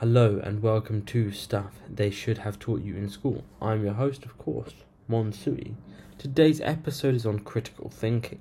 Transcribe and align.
Hello 0.00 0.38
and 0.44 0.62
welcome 0.62 1.00
to 1.06 1.32
Stuff 1.32 1.80
They 1.88 2.10
Should 2.10 2.36
Have 2.36 2.58
Taught 2.58 2.82
You 2.82 2.96
in 2.96 3.08
School. 3.08 3.42
I'm 3.62 3.82
your 3.82 3.94
host, 3.94 4.26
of 4.26 4.36
course, 4.36 4.74
Monsui. 5.08 5.72
Today's 6.18 6.60
episode 6.60 7.14
is 7.14 7.24
on 7.24 7.38
critical 7.38 7.88
thinking. 7.88 8.40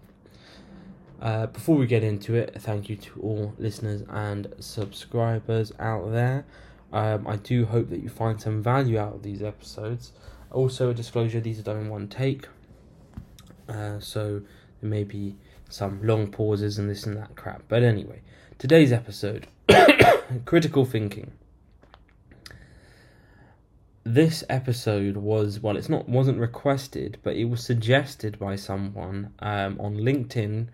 Uh, 1.21 1.45
before 1.45 1.77
we 1.77 1.87
get 1.87 2.03
into 2.03 2.35
it, 2.35 2.53
thank 2.59 2.89
you 2.89 2.97
to 2.97 3.21
all 3.21 3.53
listeners 3.57 4.03
and 4.09 4.53
subscribers 4.59 5.71
out 5.79 6.11
there. 6.11 6.43
Um, 6.91 7.25
I 7.25 7.37
do 7.37 7.65
hope 7.65 7.89
that 7.89 8.03
you 8.03 8.09
find 8.09 8.41
some 8.41 8.61
value 8.61 8.99
out 8.99 9.13
of 9.13 9.23
these 9.23 9.41
episodes. 9.41 10.11
Also, 10.51 10.89
a 10.89 10.93
disclosure 10.93 11.39
these 11.39 11.57
are 11.59 11.63
done 11.63 11.77
in 11.77 11.87
one 11.87 12.09
take, 12.09 12.49
uh, 13.69 14.01
so 14.01 14.41
there 14.81 14.89
may 14.89 15.05
be 15.05 15.37
some 15.69 16.05
long 16.05 16.29
pauses 16.29 16.77
and 16.77 16.89
this 16.89 17.05
and 17.05 17.15
that 17.15 17.37
crap. 17.37 17.63
But 17.69 17.81
anyway, 17.81 18.19
today's 18.57 18.91
episode 18.91 19.47
critical 20.43 20.83
thinking. 20.83 21.31
This 24.07 24.43
episode 24.51 25.17
was 25.17 25.59
well, 25.59 25.75
it's 25.75 25.89
not 25.89 26.07
wasn't 26.07 26.37
requested, 26.37 27.17
but 27.23 27.35
it 27.35 27.45
was 27.45 27.65
suggested 27.65 28.37
by 28.37 28.55
someone 28.55 29.33
um, 29.39 29.81
on 29.81 29.95
LinkedIn 29.97 30.67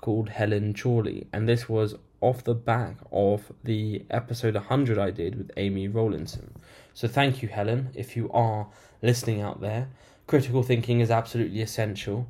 called 0.00 0.28
Helen 0.28 0.72
Chorley, 0.72 1.26
and 1.32 1.48
this 1.48 1.68
was 1.68 1.96
off 2.20 2.44
the 2.44 2.54
back 2.54 2.98
of 3.10 3.52
the 3.64 4.04
episode 4.08 4.54
100 4.54 4.98
I 4.98 5.10
did 5.10 5.36
with 5.36 5.50
Amy 5.56 5.88
rollinson 5.88 6.50
So 6.94 7.08
thank 7.08 7.42
you, 7.42 7.48
Helen, 7.48 7.90
if 7.92 8.16
you 8.16 8.30
are 8.30 8.68
listening 9.02 9.40
out 9.40 9.60
there. 9.60 9.88
Critical 10.28 10.62
thinking 10.62 11.00
is 11.00 11.10
absolutely 11.10 11.62
essential. 11.62 12.28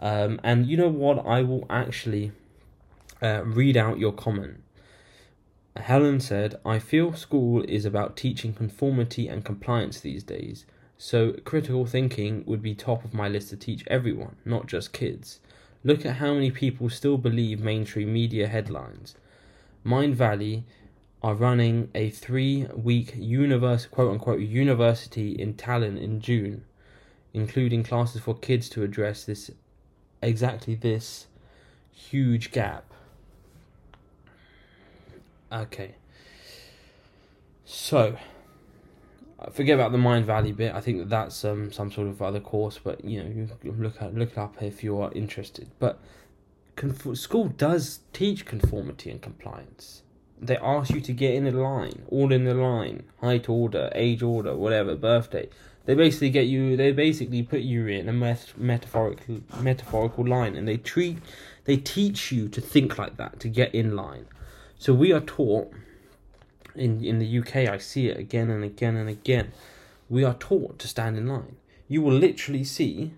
Um, 0.00 0.40
and 0.42 0.66
you 0.66 0.76
know 0.76 0.88
what? 0.88 1.24
I 1.24 1.42
will 1.42 1.64
actually 1.70 2.32
uh, 3.22 3.44
read 3.44 3.76
out 3.76 4.00
your 4.00 4.12
comment. 4.12 4.64
Helen 5.76 6.20
said, 6.20 6.60
I 6.66 6.78
feel 6.78 7.14
school 7.14 7.64
is 7.66 7.84
about 7.84 8.16
teaching 8.16 8.52
conformity 8.52 9.26
and 9.26 9.44
compliance 9.44 10.00
these 10.00 10.22
days, 10.22 10.66
so 10.98 11.32
critical 11.44 11.86
thinking 11.86 12.44
would 12.46 12.62
be 12.62 12.74
top 12.74 13.04
of 13.04 13.14
my 13.14 13.28
list 13.28 13.50
to 13.50 13.56
teach 13.56 13.84
everyone, 13.86 14.36
not 14.44 14.66
just 14.66 14.92
kids. 14.92 15.40
Look 15.82 16.04
at 16.04 16.16
how 16.16 16.34
many 16.34 16.50
people 16.50 16.90
still 16.90 17.16
believe 17.16 17.60
mainstream 17.60 18.12
media 18.12 18.46
headlines. 18.48 19.16
Mind 19.82 20.14
Valley 20.14 20.64
are 21.22 21.34
running 21.34 21.88
a 21.94 22.10
three 22.10 22.66
week 22.74 23.14
universe 23.16 23.86
quote 23.86 24.12
unquote 24.12 24.40
university 24.40 25.32
in 25.32 25.54
Tallinn 25.54 26.00
in 26.00 26.20
June, 26.20 26.64
including 27.32 27.82
classes 27.82 28.20
for 28.20 28.34
kids 28.34 28.68
to 28.70 28.82
address 28.82 29.24
this 29.24 29.50
exactly 30.22 30.74
this 30.74 31.26
huge 31.90 32.52
gap. 32.52 32.91
Okay. 35.52 35.96
So, 37.64 38.16
forget 39.52 39.74
about 39.74 39.92
the 39.92 39.98
mind 39.98 40.26
valley 40.26 40.52
bit. 40.52 40.74
I 40.74 40.80
think 40.80 40.98
that 40.98 41.10
that's 41.10 41.44
um, 41.44 41.70
some 41.72 41.92
sort 41.92 42.08
of 42.08 42.22
other 42.22 42.40
course, 42.40 42.80
but 42.82 43.04
you 43.04 43.22
know, 43.22 43.28
you 43.28 43.72
look 43.72 44.00
at 44.00 44.14
look 44.14 44.32
it 44.32 44.38
up 44.38 44.62
if 44.62 44.82
you 44.82 44.98
are 45.00 45.12
interested. 45.12 45.68
But 45.78 46.00
school 47.14 47.48
does 47.48 48.00
teach 48.12 48.46
conformity 48.46 49.10
and 49.10 49.20
compliance. 49.20 50.02
They 50.40 50.56
ask 50.56 50.90
you 50.90 51.00
to 51.02 51.12
get 51.12 51.34
in 51.34 51.46
a 51.46 51.52
line, 51.52 52.02
all 52.08 52.32
in 52.32 52.44
the 52.44 52.54
line, 52.54 53.04
height 53.20 53.48
order, 53.48 53.92
age 53.94 54.22
order, 54.22 54.56
whatever, 54.56 54.96
birthday. 54.96 55.48
They 55.84 55.94
basically 55.94 56.30
get 56.30 56.46
you. 56.46 56.76
They 56.76 56.92
basically 56.92 57.42
put 57.42 57.60
you 57.60 57.86
in 57.86 58.08
a 58.08 58.12
met- 58.12 58.54
metaphorical 58.56 59.40
metaphorical 59.60 60.26
line, 60.26 60.56
and 60.56 60.66
they 60.66 60.78
treat, 60.78 61.18
they 61.64 61.76
teach 61.76 62.32
you 62.32 62.48
to 62.48 62.60
think 62.60 62.98
like 62.98 63.18
that 63.18 63.38
to 63.40 63.48
get 63.48 63.74
in 63.74 63.94
line. 63.94 64.26
So 64.82 64.92
we 64.92 65.12
are 65.12 65.20
taught 65.20 65.72
in 66.74 67.04
in 67.04 67.20
the 67.20 67.38
UK. 67.38 67.54
I 67.72 67.78
see 67.78 68.08
it 68.08 68.18
again 68.18 68.50
and 68.50 68.64
again 68.64 68.96
and 68.96 69.08
again. 69.08 69.52
We 70.10 70.24
are 70.24 70.34
taught 70.34 70.80
to 70.80 70.88
stand 70.88 71.16
in 71.16 71.28
line. 71.28 71.54
You 71.86 72.02
will 72.02 72.14
literally 72.14 72.64
see, 72.64 73.12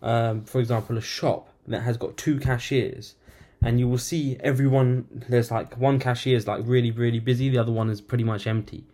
um, 0.00 0.44
for 0.44 0.60
example, 0.60 0.96
a 0.96 1.00
shop 1.00 1.48
that 1.66 1.80
has 1.80 1.96
got 1.96 2.16
two 2.16 2.38
cashiers, 2.38 3.16
and 3.64 3.80
you 3.80 3.88
will 3.88 3.98
see 3.98 4.36
everyone. 4.44 5.24
There's 5.28 5.50
like 5.50 5.76
one 5.76 5.98
cashier 5.98 6.36
is 6.36 6.46
like 6.46 6.62
really 6.64 6.92
really 6.92 7.18
busy. 7.18 7.48
The 7.48 7.58
other 7.58 7.72
one 7.72 7.90
is 7.90 8.00
pretty 8.00 8.22
much 8.22 8.46
empty. 8.46 8.84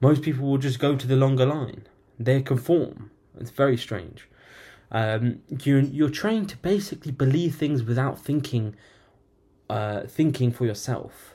Most 0.00 0.22
people 0.22 0.48
will 0.48 0.56
just 0.68 0.78
go 0.78 0.96
to 0.96 1.06
the 1.06 1.16
longer 1.16 1.44
line. 1.44 1.82
They 2.18 2.40
conform. 2.40 3.10
It's 3.38 3.50
very 3.50 3.76
strange. 3.76 4.26
Um, 4.90 5.42
you 5.64 5.80
you're 5.80 6.16
trained 6.22 6.48
to 6.48 6.56
basically 6.56 7.12
believe 7.12 7.56
things 7.56 7.82
without 7.82 8.18
thinking 8.18 8.74
uh, 9.68 10.02
thinking 10.06 10.50
for 10.52 10.66
yourself. 10.66 11.34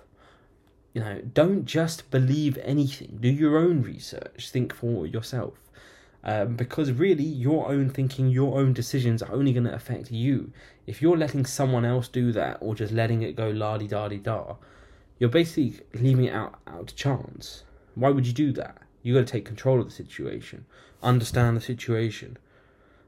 You 0.93 1.01
know, 1.01 1.21
don't 1.21 1.65
just 1.65 2.11
believe 2.11 2.57
anything. 2.59 3.17
Do 3.19 3.29
your 3.29 3.57
own 3.57 3.81
research. 3.81 4.49
Think 4.49 4.73
for 4.73 5.07
yourself. 5.07 5.55
Um, 6.23 6.55
because 6.55 6.91
really, 6.91 7.23
your 7.23 7.67
own 7.69 7.89
thinking, 7.89 8.29
your 8.29 8.59
own 8.59 8.73
decisions 8.73 9.21
are 9.21 9.33
only 9.33 9.51
going 9.51 9.65
to 9.65 9.73
affect 9.73 10.11
you. 10.11 10.51
If 10.87 11.01
you're 11.01 11.17
letting 11.17 11.45
someone 11.45 11.83
else 11.83 12.07
do 12.07 12.31
that 12.31 12.57
or 12.61 12.75
just 12.75 12.93
letting 12.93 13.23
it 13.23 13.35
go 13.35 13.49
la 13.49 13.77
di 13.77 13.87
da 13.87 14.07
di 14.07 14.17
da, 14.17 14.55
you're 15.19 15.29
basically 15.29 15.81
leaving 15.93 16.25
it 16.25 16.33
out, 16.33 16.59
out 16.67 16.87
to 16.87 16.95
chance. 16.95 17.63
Why 17.95 18.09
would 18.09 18.25
you 18.25 18.33
do 18.33 18.51
that? 18.53 18.77
You 19.01 19.13
got 19.13 19.27
to 19.27 19.31
take 19.31 19.45
control 19.45 19.79
of 19.79 19.85
the 19.85 19.91
situation, 19.91 20.65
understand 21.01 21.57
the 21.57 21.61
situation. 21.61 22.37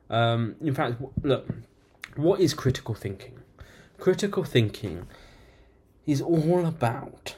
Um, 0.09 0.55
in 0.61 0.73
fact, 0.73 1.01
look, 1.23 1.47
what 2.15 2.41
is 2.41 2.53
critical 2.53 2.95
thinking? 2.95 3.39
Critical 3.97 4.43
thinking 4.43 5.07
is 6.05 6.21
all 6.21 6.65
about 6.65 7.35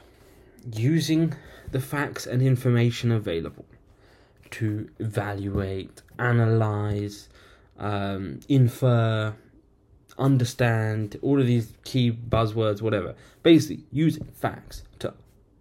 using 0.72 1.34
the 1.70 1.80
facts 1.80 2.26
and 2.26 2.42
information 2.42 3.12
available 3.12 3.64
to 4.50 4.88
evaluate, 4.98 6.02
analyze, 6.18 7.28
um, 7.78 8.40
infer, 8.48 9.34
understand 10.18 11.16
all 11.22 11.40
of 11.40 11.46
these 11.46 11.72
key 11.84 12.10
buzzwords, 12.10 12.82
whatever. 12.82 13.14
Basically, 13.42 13.84
using 13.92 14.24
facts 14.24 14.82
to 14.98 15.14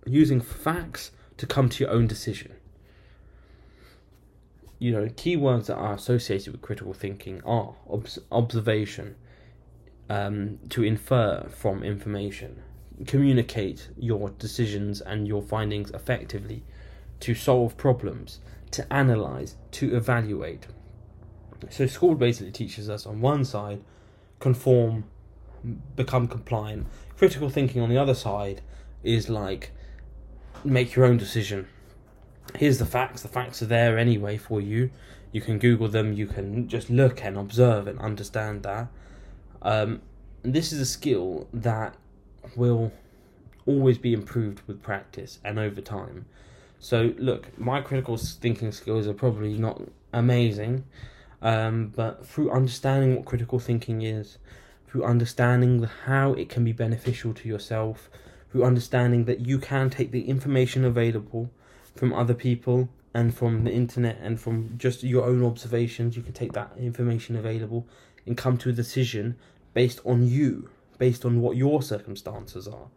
using 0.05 0.41
facts 0.41 1.11
to 1.37 1.45
come 1.45 1.69
to 1.69 1.83
your 1.83 1.93
own 1.93 2.07
decision. 2.07 2.53
You 4.79 4.91
know, 4.91 5.05
keywords 5.05 5.65
that 5.67 5.75
are 5.75 5.93
associated 5.93 6.53
with 6.53 6.61
critical 6.61 6.93
thinking 6.93 7.41
are 7.45 7.75
obs- 7.89 8.19
observation, 8.31 9.15
um, 10.09 10.59
to 10.69 10.83
infer 10.83 11.47
from 11.49 11.83
information, 11.83 12.61
communicate 13.05 13.89
your 13.97 14.29
decisions 14.31 15.01
and 15.01 15.27
your 15.27 15.41
findings 15.41 15.91
effectively, 15.91 16.63
to 17.19 17.35
solve 17.35 17.77
problems, 17.77 18.39
to 18.71 18.91
analyze, 18.93 19.55
to 19.71 19.95
evaluate. 19.95 20.67
So, 21.69 21.87
school 21.87 22.15
basically 22.15 22.51
teaches 22.51 22.89
us 22.89 23.05
on 23.05 23.21
one 23.21 23.43
side, 23.43 23.83
conform, 24.39 25.05
become 25.95 26.27
compliant. 26.27 26.87
Critical 27.17 27.49
thinking 27.49 27.81
on 27.81 27.89
the 27.89 27.97
other 27.97 28.13
side 28.13 28.61
is 29.03 29.29
like, 29.29 29.71
make 30.63 30.95
your 30.95 31.05
own 31.05 31.17
decision. 31.17 31.67
Here's 32.55 32.77
the 32.77 32.85
facts, 32.85 33.23
the 33.23 33.27
facts 33.27 33.61
are 33.61 33.67
there 33.67 33.97
anyway 33.97 34.37
for 34.37 34.61
you. 34.61 34.91
You 35.31 35.41
can 35.41 35.59
Google 35.59 35.87
them, 35.87 36.13
you 36.13 36.27
can 36.27 36.67
just 36.67 36.89
look 36.89 37.23
and 37.23 37.37
observe 37.37 37.87
and 37.87 37.99
understand 37.99 38.63
that. 38.63 38.87
Um, 39.61 40.01
this 40.43 40.71
is 40.71 40.79
a 40.79 40.85
skill 40.85 41.47
that 41.53 41.95
will 42.55 42.91
always 43.65 43.97
be 43.97 44.13
improved 44.13 44.61
with 44.67 44.81
practice 44.81 45.39
and 45.43 45.59
over 45.59 45.81
time. 45.81 46.25
So, 46.79 47.13
look, 47.17 47.57
my 47.57 47.81
critical 47.81 48.17
thinking 48.17 48.71
skills 48.71 49.07
are 49.07 49.13
probably 49.13 49.57
not 49.57 49.81
amazing, 50.13 50.85
um, 51.41 51.91
but 51.95 52.25
through 52.25 52.51
understanding 52.51 53.15
what 53.15 53.25
critical 53.25 53.59
thinking 53.59 54.03
is, 54.03 54.37
through 54.87 55.03
understanding 55.03 55.83
how 56.05 56.33
it 56.33 56.49
can 56.49 56.63
be 56.63 56.71
beneficial 56.71 57.33
to 57.33 57.47
yourself, 57.47 58.09
through 58.51 58.63
understanding 58.63 59.25
that 59.25 59.41
you 59.41 59.57
can 59.57 59.89
take 59.89 60.11
the 60.11 60.29
information 60.29 60.85
available 60.85 61.49
from 61.95 62.13
other 62.13 62.33
people 62.33 62.89
and 63.13 63.35
from 63.35 63.63
the 63.63 63.71
internet 63.71 64.17
and 64.21 64.39
from 64.39 64.75
just 64.77 65.03
your 65.03 65.25
own 65.25 65.43
observations, 65.43 66.15
you 66.15 66.21
can 66.21 66.33
take 66.33 66.53
that 66.53 66.71
information 66.77 67.35
available 67.35 67.87
and 68.27 68.37
come 68.37 68.57
to 68.59 68.69
a 68.69 68.73
decision 68.73 69.37
based 69.73 69.99
on 70.05 70.27
you, 70.27 70.69
based 70.97 71.25
on 71.25 71.41
what 71.41 71.57
your 71.57 71.81
circumstances 71.81 72.67
are, 72.67 72.87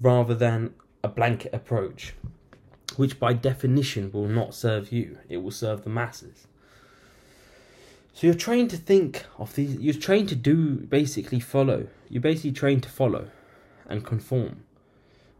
rather 0.00 0.34
than 0.34 0.74
a 1.02 1.08
blanket 1.08 1.54
approach, 1.54 2.14
which 2.96 3.18
by 3.18 3.32
definition 3.32 4.10
will 4.12 4.28
not 4.28 4.54
serve 4.54 4.92
you, 4.92 5.18
it 5.28 5.38
will 5.38 5.50
serve 5.50 5.84
the 5.84 5.90
masses. 5.90 6.46
So 8.12 8.26
you're 8.26 8.34
trained 8.34 8.70
to 8.70 8.76
think 8.76 9.24
of 9.38 9.54
these, 9.54 9.76
you're 9.76 9.94
trained 9.94 10.28
to 10.28 10.34
do 10.34 10.74
basically 10.74 11.40
follow. 11.40 11.86
You're 12.10 12.20
basically 12.20 12.52
trained 12.52 12.82
to 12.82 12.90
follow 12.90 13.28
and 13.88 14.04
conform. 14.04 14.64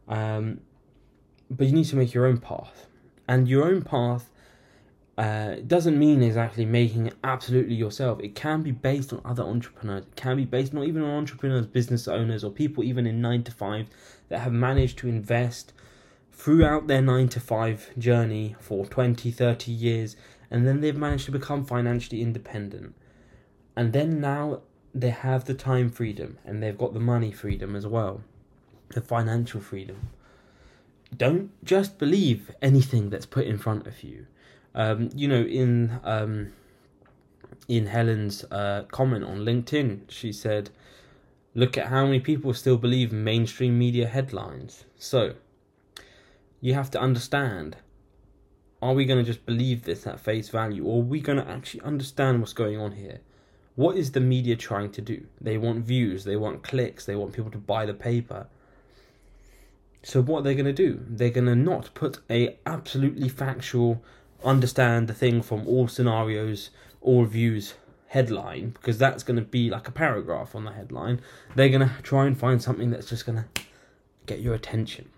Um, 0.09 0.63
but 1.51 1.67
you 1.67 1.75
need 1.75 1.85
to 1.87 1.97
make 1.97 2.15
your 2.15 2.27
own 2.27 2.39
path. 2.39 2.87
And 3.29 3.47
your 3.47 3.65
own 3.65 3.83
path 3.83 4.31
uh, 5.19 5.55
it 5.59 5.69
doesn't 5.69 5.99
mean 5.99 6.23
exactly 6.23 6.65
making 6.65 7.09
it 7.09 7.15
absolutely 7.23 7.75
yourself. 7.75 8.21
It 8.21 8.35
can 8.35 8.63
be 8.63 8.71
based 8.71 9.13
on 9.13 9.21
other 9.25 9.43
entrepreneurs. 9.43 10.05
It 10.05 10.17
can 10.17 10.37
be 10.37 10.45
based 10.45 10.73
not 10.73 10.87
even 10.87 11.03
on 11.03 11.11
entrepreneurs, 11.11 11.67
business 11.67 12.09
owners, 12.09 12.43
or 12.43 12.51
people 12.51 12.83
even 12.83 13.07
in 13.07 13.21
nine 13.21 13.43
to 13.45 13.53
five 13.53 13.89
that 14.29 14.41
have 14.41 14.53
managed 14.53 14.99
to 14.99 15.09
invest 15.09 15.73
throughout 16.33 16.87
their 16.89 17.03
9 17.03 17.29
to 17.29 17.39
5 17.39 17.99
journey 17.99 18.57
for 18.59 18.85
20, 18.87 19.31
30 19.31 19.71
years, 19.71 20.17
and 20.51 20.67
then 20.67 20.81
they've 20.81 20.97
managed 20.97 21.27
to 21.27 21.31
become 21.31 21.65
financially 21.65 22.21
independent. 22.21 22.95
And 23.77 23.93
then 23.93 24.21
now 24.21 24.63
they 24.95 25.11
have 25.11 25.45
the 25.45 25.55
time 25.55 25.89
freedom 25.89 26.39
and 26.45 26.63
they've 26.63 26.77
got 26.77 26.95
the 26.95 27.01
money 27.01 27.31
freedom 27.31 27.77
as 27.77 27.87
well, 27.87 28.23
the 28.89 29.01
financial 29.01 29.61
freedom. 29.61 30.11
Don't 31.17 31.51
just 31.65 31.99
believe 31.99 32.51
anything 32.61 33.11
that's 33.11 33.27
put 33.27 33.47
in 33.47 33.59
front 33.59 33.87
of 33.87 34.03
you. 34.03 34.27
Um, 34.75 35.11
you 35.15 35.29
know, 35.29 35.43
in 35.43 36.01
um, 36.05 36.53
in 37.69 37.87
Helen's 37.87 38.45
uh, 38.45 38.85
comment 38.91 39.25
on 39.25 39.39
LinkedIn, 39.39 40.11
she 40.11 40.33
said, 40.33 40.71
"Look 41.55 41.77
at 41.77 41.89
how 41.89 42.07
many 42.07 42.21
people 42.21 42.55
still 42.55 42.77
believe 42.79 43.13
mainstream 43.13 43.79
media 43.79 44.07
headlines." 44.07 44.85
So, 44.97 45.35
you 46.61 46.75
have 46.75 46.91
to 46.93 47.01
understand: 47.01 47.77
Are 48.81 48.95
we 48.95 49.05
going 49.05 49.19
to 49.19 49.31
just 49.31 49.45
believe 49.45 49.85
this 49.85 50.07
at 50.07 50.21
face 50.21 50.49
value, 50.49 50.85
or 50.85 51.03
are 51.03 51.07
we 51.07 51.21
going 51.21 51.39
to 51.39 51.49
actually 51.49 51.83
understand 51.83 52.41
what's 52.41 52.53
going 52.53 52.79
on 52.79 52.93
here? 52.93 53.21
What 53.75 53.97
is 53.97 54.13
the 54.13 54.21
media 54.21 54.57
trying 54.57 54.93
to 54.93 55.01
do? 55.01 55.27
They 55.41 55.57
want 55.57 55.85
views, 55.85 56.25
they 56.25 56.37
want 56.37 56.63
clicks, 56.63 57.07
they 57.07 57.17
want 57.17 57.33
people 57.33 57.51
to 57.51 57.59
buy 57.59 57.87
the 57.87 57.95
paper. 57.95 58.47
So 60.03 60.21
what 60.21 60.41
are 60.41 60.43
they 60.43 60.55
going 60.55 60.67
to 60.67 60.73
do? 60.73 61.01
They're 61.09 61.31
going 61.31 61.47
to 61.47 61.55
not 61.55 61.95
put 61.95 62.19
a 62.29 62.59
absolutely 62.67 63.29
factual, 63.29 64.03
understand 64.45 65.09
the 65.09 65.15
thing 65.15 65.43
from 65.43 65.67
all 65.67 65.89
scenarios, 65.89 66.71
all 67.01 67.25
views 67.25 67.75
headline 68.09 68.71
because 68.71 68.99
that's 68.99 69.23
going 69.23 69.39
to 69.39 69.43
be 69.43 69.71
like 69.71 69.89
a 69.89 69.93
paragraph 69.93 70.55
on 70.55 70.65
the 70.65 70.73
headline. 70.73 71.21
They're 71.55 71.71
going 71.71 71.89
to 71.89 72.03
try 72.03 72.27
and 72.27 72.39
find 72.39 72.63
something 72.63 72.91
that's 72.91 73.09
just 73.09 73.25
going 73.25 73.39
to 73.39 73.63
get 74.27 74.41
your 74.41 74.55
attention. 74.55 75.09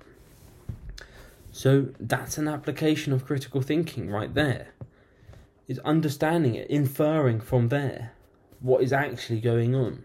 So 1.51 1.89
that's 1.99 2.39
an 2.39 2.49
application 2.49 3.13
of 3.13 3.27
critical 3.27 3.63
thinking 3.63 4.11
right 4.11 4.33
there. 4.33 4.69
Is 5.67 5.79
understanding 5.81 6.55
it, 6.55 6.69
inferring 6.69 7.41
from 7.41 7.69
there 7.69 8.13
what 8.61 8.83
is 8.83 8.93
actually 8.93 9.41
going 9.41 9.75
on. 9.75 10.05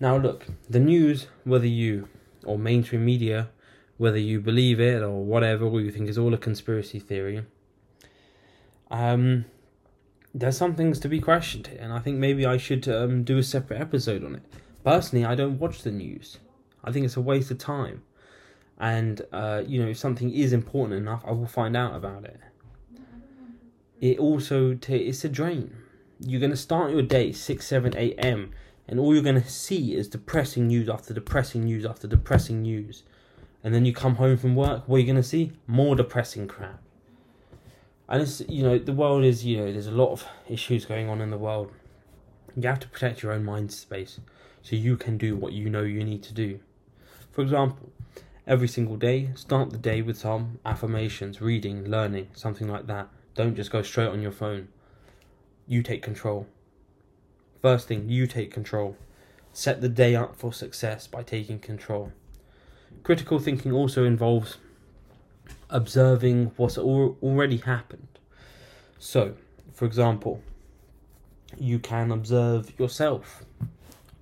Now, 0.00 0.16
look, 0.16 0.46
the 0.68 0.80
news, 0.80 1.28
whether 1.44 1.66
you 1.66 2.08
or 2.44 2.58
mainstream 2.58 3.04
media, 3.04 3.50
whether 3.96 4.18
you 4.18 4.40
believe 4.40 4.80
it 4.80 5.02
or 5.02 5.24
whatever, 5.24 5.66
or 5.66 5.80
you 5.80 5.90
think 5.90 6.08
is 6.08 6.18
all 6.18 6.34
a 6.34 6.38
conspiracy 6.38 6.98
theory, 6.98 7.44
um, 8.90 9.44
there's 10.34 10.56
some 10.56 10.74
things 10.74 10.98
to 11.00 11.08
be 11.08 11.20
questioned 11.20 11.68
here, 11.68 11.80
and 11.80 11.92
I 11.92 11.98
think 11.98 12.18
maybe 12.18 12.46
I 12.46 12.56
should 12.56 12.88
um, 12.88 13.24
do 13.24 13.38
a 13.38 13.42
separate 13.42 13.80
episode 13.80 14.24
on 14.24 14.36
it. 14.36 14.42
Personally, 14.84 15.24
I 15.24 15.34
don't 15.34 15.58
watch 15.58 15.82
the 15.82 15.90
news. 15.90 16.38
I 16.82 16.92
think 16.92 17.04
it's 17.04 17.16
a 17.16 17.20
waste 17.20 17.50
of 17.50 17.58
time, 17.58 18.02
and 18.78 19.22
uh, 19.32 19.62
you 19.66 19.82
know, 19.82 19.88
if 19.88 19.98
something 19.98 20.32
is 20.32 20.52
important 20.52 20.98
enough, 20.98 21.22
I 21.26 21.32
will 21.32 21.46
find 21.46 21.76
out 21.76 21.94
about 21.94 22.24
it. 22.24 22.40
It 24.00 24.18
also 24.18 24.74
t- 24.74 24.96
it's 24.96 25.24
a 25.24 25.28
drain 25.28 25.76
you're 26.20 26.40
going 26.40 26.50
to 26.50 26.56
start 26.56 26.92
your 26.92 27.02
day 27.02 27.32
6, 27.32 27.66
7, 27.66 27.96
8 27.96 28.18
a.m. 28.18 28.52
and 28.86 29.00
all 29.00 29.14
you're 29.14 29.22
going 29.22 29.40
to 29.40 29.48
see 29.48 29.94
is 29.94 30.08
depressing 30.08 30.66
news 30.66 30.88
after 30.88 31.14
depressing 31.14 31.64
news 31.64 31.86
after 31.86 32.06
depressing 32.06 32.62
news. 32.62 33.02
And 33.64 33.74
then 33.74 33.84
you 33.84 33.92
come 33.92 34.16
home 34.16 34.36
from 34.36 34.54
work, 34.54 34.84
what 34.86 34.96
are 34.96 34.98
you 35.00 35.06
going 35.06 35.16
to 35.16 35.22
see? 35.22 35.52
More 35.66 35.96
depressing 35.96 36.46
crap. 36.48 36.82
And 38.10 38.20
it's, 38.20 38.42
you 38.48 38.62
know, 38.62 38.78
the 38.78 38.92
world 38.92 39.24
is, 39.24 39.44
you 39.44 39.56
know, 39.56 39.72
there's 39.72 39.86
a 39.86 39.92
lot 39.92 40.10
of 40.10 40.26
issues 40.48 40.84
going 40.84 41.08
on 41.08 41.20
in 41.20 41.30
the 41.30 41.38
world. 41.38 41.70
You 42.56 42.68
have 42.68 42.80
to 42.80 42.88
protect 42.88 43.22
your 43.22 43.32
own 43.32 43.44
mind 43.44 43.72
space 43.72 44.20
so 44.62 44.76
you 44.76 44.96
can 44.96 45.16
do 45.16 45.36
what 45.36 45.52
you 45.52 45.70
know 45.70 45.82
you 45.82 46.04
need 46.04 46.22
to 46.24 46.34
do. 46.34 46.60
For 47.30 47.40
example, 47.40 47.92
every 48.46 48.68
single 48.68 48.96
day, 48.96 49.30
start 49.34 49.70
the 49.70 49.78
day 49.78 50.02
with 50.02 50.18
some 50.18 50.58
affirmations, 50.66 51.40
reading, 51.40 51.88
learning, 51.88 52.28
something 52.34 52.68
like 52.68 52.88
that. 52.88 53.08
Don't 53.36 53.54
just 53.54 53.70
go 53.70 53.80
straight 53.80 54.08
on 54.08 54.20
your 54.20 54.32
phone 54.32 54.68
you 55.70 55.84
take 55.84 56.02
control. 56.02 56.48
First 57.62 57.86
thing, 57.86 58.08
you 58.08 58.26
take 58.26 58.52
control. 58.52 58.96
Set 59.52 59.80
the 59.80 59.88
day 59.88 60.16
up 60.16 60.34
for 60.34 60.52
success 60.52 61.06
by 61.06 61.22
taking 61.22 61.60
control. 61.60 62.12
Critical 63.04 63.38
thinking 63.38 63.70
also 63.70 64.04
involves 64.04 64.56
observing 65.68 66.52
what's 66.56 66.78
al- 66.78 67.16
already 67.22 67.58
happened. 67.58 68.08
So, 68.98 69.34
for 69.72 69.84
example, 69.84 70.42
you 71.58 71.78
can 71.78 72.10
observe 72.10 72.78
yourself. 72.78 73.44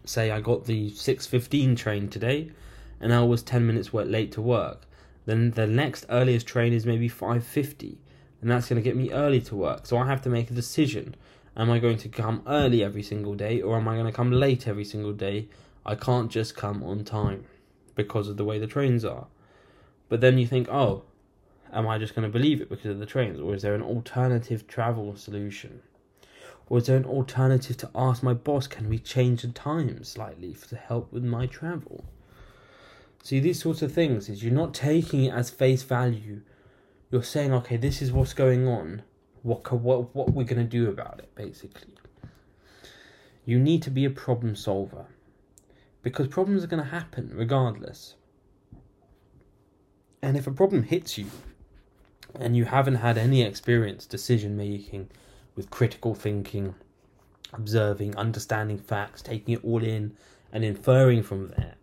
Say 0.05 0.31
I 0.31 0.41
got 0.41 0.65
the 0.65 0.91
6:15 0.91 1.77
train 1.77 2.09
today 2.09 2.51
and 3.01 3.13
I 3.13 3.23
was 3.23 3.43
10 3.43 3.67
minutes 3.67 3.93
late 3.93 4.33
to 4.33 4.43
work. 4.43 4.87
Then 5.27 5.51
the 5.51 5.67
next 5.67 6.07
earliest 6.09 6.47
train 6.47 6.73
is 6.73 6.87
maybe 6.87 7.09
5:50 7.09 7.99
and 8.41 8.51
that's 8.51 8.69
going 8.69 8.81
to 8.81 8.89
get 8.89 8.97
me 8.97 9.13
early 9.13 9.41
to 9.43 9.57
work. 9.57 9.87
So 9.87 9.99
I 9.99 10.07
have 10.07 10.23
to 10.23 10.31
make 10.31 10.51
a 10.51 10.55
decision. 10.55 11.15
Am 11.57 11.71
I 11.71 11.81
going 11.81 11.99
to 11.99 12.09
come 12.09 12.43
early 12.47 12.85
every 12.85 13.03
single 13.03 13.35
day 13.35 13.61
or 13.61 13.77
am 13.77 13.89
I 13.89 13.95
going 13.95 14.07
to 14.07 14.13
come 14.13 14.31
late 14.31 14.69
every 14.69 14.85
single 14.85 15.13
day? 15.13 15.49
I 15.85 15.95
can't 15.95 16.31
just 16.31 16.55
come 16.55 16.83
on 16.83 17.05
time 17.05 17.45
because 17.95 18.29
of 18.29 18.37
the 18.37 18.45
way 18.45 18.59
the 18.59 18.67
trains 18.67 19.05
are. 19.05 19.27
But 20.09 20.21
then 20.21 20.39
you 20.39 20.47
think, 20.47 20.69
oh, 20.69 21.03
am 21.73 21.87
I 21.87 21.99
just 21.99 22.15
going 22.15 22.27
to 22.27 22.33
believe 22.33 22.61
it 22.61 22.69
because 22.69 22.91
of 22.91 22.99
the 22.99 23.07
trains? 23.07 23.41
Or 23.41 23.55
is 23.55 23.63
there 23.63 23.75
an 23.75 23.83
alternative 23.83 24.67
travel 24.67 25.17
solution? 25.17 25.83
Or 26.69 26.79
is 26.79 26.87
there 26.87 26.97
an 26.97 27.05
alternative 27.05 27.77
to 27.79 27.91
ask 27.95 28.23
my 28.23 28.35
boss, 28.35 28.67
can 28.67 28.89
we 28.89 28.99
change 28.99 29.43
the 29.43 29.49
time 29.49 30.05
slightly 30.05 30.55
to 30.69 30.77
help 30.77 31.13
with 31.13 31.25
my 31.25 31.47
travel? 31.47 32.05
See, 33.23 33.41
these 33.41 33.63
sorts 33.63 33.83
of 33.83 33.93
things 33.93 34.29
is 34.29 34.43
you're 34.45 34.53
not 34.53 34.75
taking 34.75 35.25
it 35.25 35.35
as 35.35 35.51
face 35.51 35.83
value. 35.83 36.43
You're 37.11 37.23
saying, 37.23 37.53
okay, 37.53 37.77
this 37.77 38.03
is 38.03 38.13
what's 38.13 38.35
going 38.35 38.69
on 38.69 39.03
what 39.43 39.73
what 39.73 40.15
what 40.15 40.33
we're 40.33 40.45
going 40.45 40.63
to 40.63 40.65
do 40.65 40.89
about 40.89 41.19
it 41.19 41.35
basically 41.35 41.95
you 43.45 43.59
need 43.59 43.83
to 43.83 43.91
be 43.91 44.05
a 44.05 44.11
problem 44.11 44.55
solver 44.55 45.07
because 46.03 46.29
problems 46.29 46.65
are 46.65 46.69
going 46.69 46.83
to 46.83 46.91
happen 46.91 47.31
regardless 47.35 48.15
and 50.23 50.37
if 50.37 50.47
a 50.47 50.53
problem 50.53 50.83
hits 50.83 51.17
you 51.17 51.27
and 52.35 52.57
you 52.57 52.65
haven't 52.67 52.97
had 52.97 53.19
any 53.19 53.43
experience 53.43 54.07
decision 54.07 54.57
making 54.57 55.09
with 55.57 55.71
critical 55.71 56.15
thinking 56.15 56.75
observing 57.53 58.17
understanding 58.17 58.79
facts 58.79 59.23
taking 59.23 59.55
it 59.55 59.65
all 59.65 59.83
in 59.83 60.15
and 60.53 60.65
inferring 60.65 61.23
from 61.23 61.49
there 61.49 61.75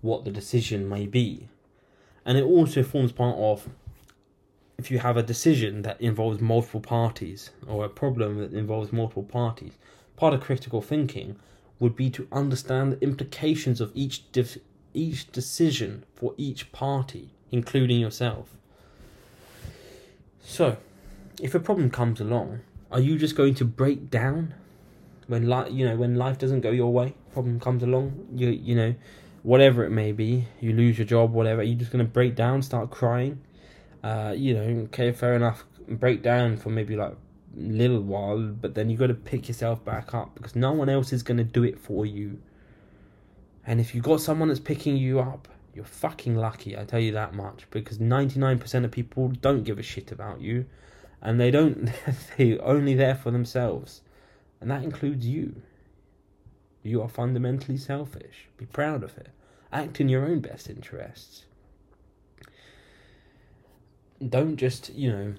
what 0.00 0.24
the 0.24 0.30
decision 0.30 0.88
may 0.88 1.06
be 1.06 1.48
and 2.24 2.36
it 2.36 2.44
also 2.44 2.82
forms 2.82 3.12
part 3.12 3.36
of 3.36 3.68
if 4.80 4.90
you 4.90 4.98
have 4.98 5.18
a 5.18 5.22
decision 5.22 5.82
that 5.82 6.00
involves 6.00 6.40
multiple 6.40 6.80
parties 6.80 7.50
or 7.66 7.84
a 7.84 7.88
problem 7.88 8.38
that 8.38 8.54
involves 8.54 8.94
multiple 8.94 9.22
parties, 9.22 9.74
part 10.16 10.32
of 10.32 10.40
critical 10.40 10.80
thinking 10.80 11.36
would 11.78 11.94
be 11.94 12.08
to 12.08 12.26
understand 12.32 12.92
the 12.92 13.02
implications 13.02 13.82
of 13.82 13.92
each 13.94 14.22
each 14.94 15.30
decision 15.32 16.04
for 16.14 16.34
each 16.38 16.72
party, 16.72 17.28
including 17.52 18.00
yourself. 18.00 18.56
So, 20.42 20.76
if 21.40 21.54
a 21.54 21.60
problem 21.60 21.90
comes 21.90 22.20
along, 22.20 22.60
are 22.90 23.00
you 23.00 23.18
just 23.18 23.36
going 23.36 23.54
to 23.56 23.64
break 23.64 24.10
down 24.10 24.54
when 25.26 25.48
life, 25.48 25.72
you 25.72 25.86
know, 25.86 25.96
when 25.96 26.16
life 26.16 26.38
doesn't 26.38 26.60
go 26.60 26.70
your 26.70 26.92
way? 26.92 27.14
Problem 27.32 27.60
comes 27.60 27.82
along, 27.82 28.26
you 28.34 28.48
you 28.48 28.74
know, 28.74 28.94
whatever 29.42 29.84
it 29.84 29.90
may 29.90 30.12
be, 30.12 30.46
you 30.60 30.72
lose 30.72 30.98
your 30.98 31.06
job, 31.06 31.32
whatever. 31.32 31.62
You're 31.62 31.72
you 31.72 31.78
just 31.78 31.92
going 31.92 32.04
to 32.04 32.10
break 32.10 32.34
down, 32.34 32.62
start 32.62 32.90
crying? 32.90 33.40
uh, 34.02 34.34
you 34.36 34.54
know, 34.54 34.82
okay, 34.84 35.12
fair 35.12 35.34
enough, 35.34 35.64
break 35.88 36.22
down 36.22 36.56
for 36.56 36.70
maybe 36.70 36.96
like 36.96 37.12
a 37.12 37.16
little 37.56 38.00
while, 38.00 38.38
but 38.38 38.74
then 38.74 38.88
you 38.90 38.96
got 38.96 39.08
to 39.08 39.14
pick 39.14 39.48
yourself 39.48 39.84
back 39.84 40.14
up 40.14 40.34
because 40.34 40.56
no 40.56 40.72
one 40.72 40.88
else 40.88 41.12
is 41.12 41.22
going 41.22 41.38
to 41.38 41.44
do 41.44 41.62
it 41.64 41.78
for 41.78 42.06
you. 42.06 42.38
And 43.66 43.80
if 43.80 43.94
you 43.94 44.00
got 44.00 44.20
someone 44.20 44.48
that's 44.48 44.60
picking 44.60 44.96
you 44.96 45.20
up, 45.20 45.48
you're 45.74 45.84
fucking 45.84 46.36
lucky, 46.36 46.76
I 46.76 46.84
tell 46.84 47.00
you 47.00 47.12
that 47.12 47.34
much, 47.34 47.66
because 47.70 47.98
99% 47.98 48.84
of 48.84 48.90
people 48.90 49.28
don't 49.28 49.64
give 49.64 49.78
a 49.78 49.82
shit 49.82 50.12
about 50.12 50.40
you 50.40 50.66
and 51.22 51.40
they 51.40 51.50
don't, 51.50 51.90
they're 52.36 52.64
only 52.64 52.94
there 52.94 53.14
for 53.14 53.30
themselves. 53.30 54.02
And 54.60 54.70
that 54.70 54.82
includes 54.82 55.26
you. 55.26 55.62
You 56.82 57.02
are 57.02 57.08
fundamentally 57.08 57.78
selfish. 57.78 58.48
Be 58.56 58.66
proud 58.66 59.02
of 59.02 59.16
it. 59.18 59.28
Act 59.72 60.00
in 60.00 60.08
your 60.08 60.24
own 60.24 60.40
best 60.40 60.68
interests 60.68 61.44
don't 64.28 64.56
just, 64.56 64.92
you 64.94 65.10
know, 65.10 65.34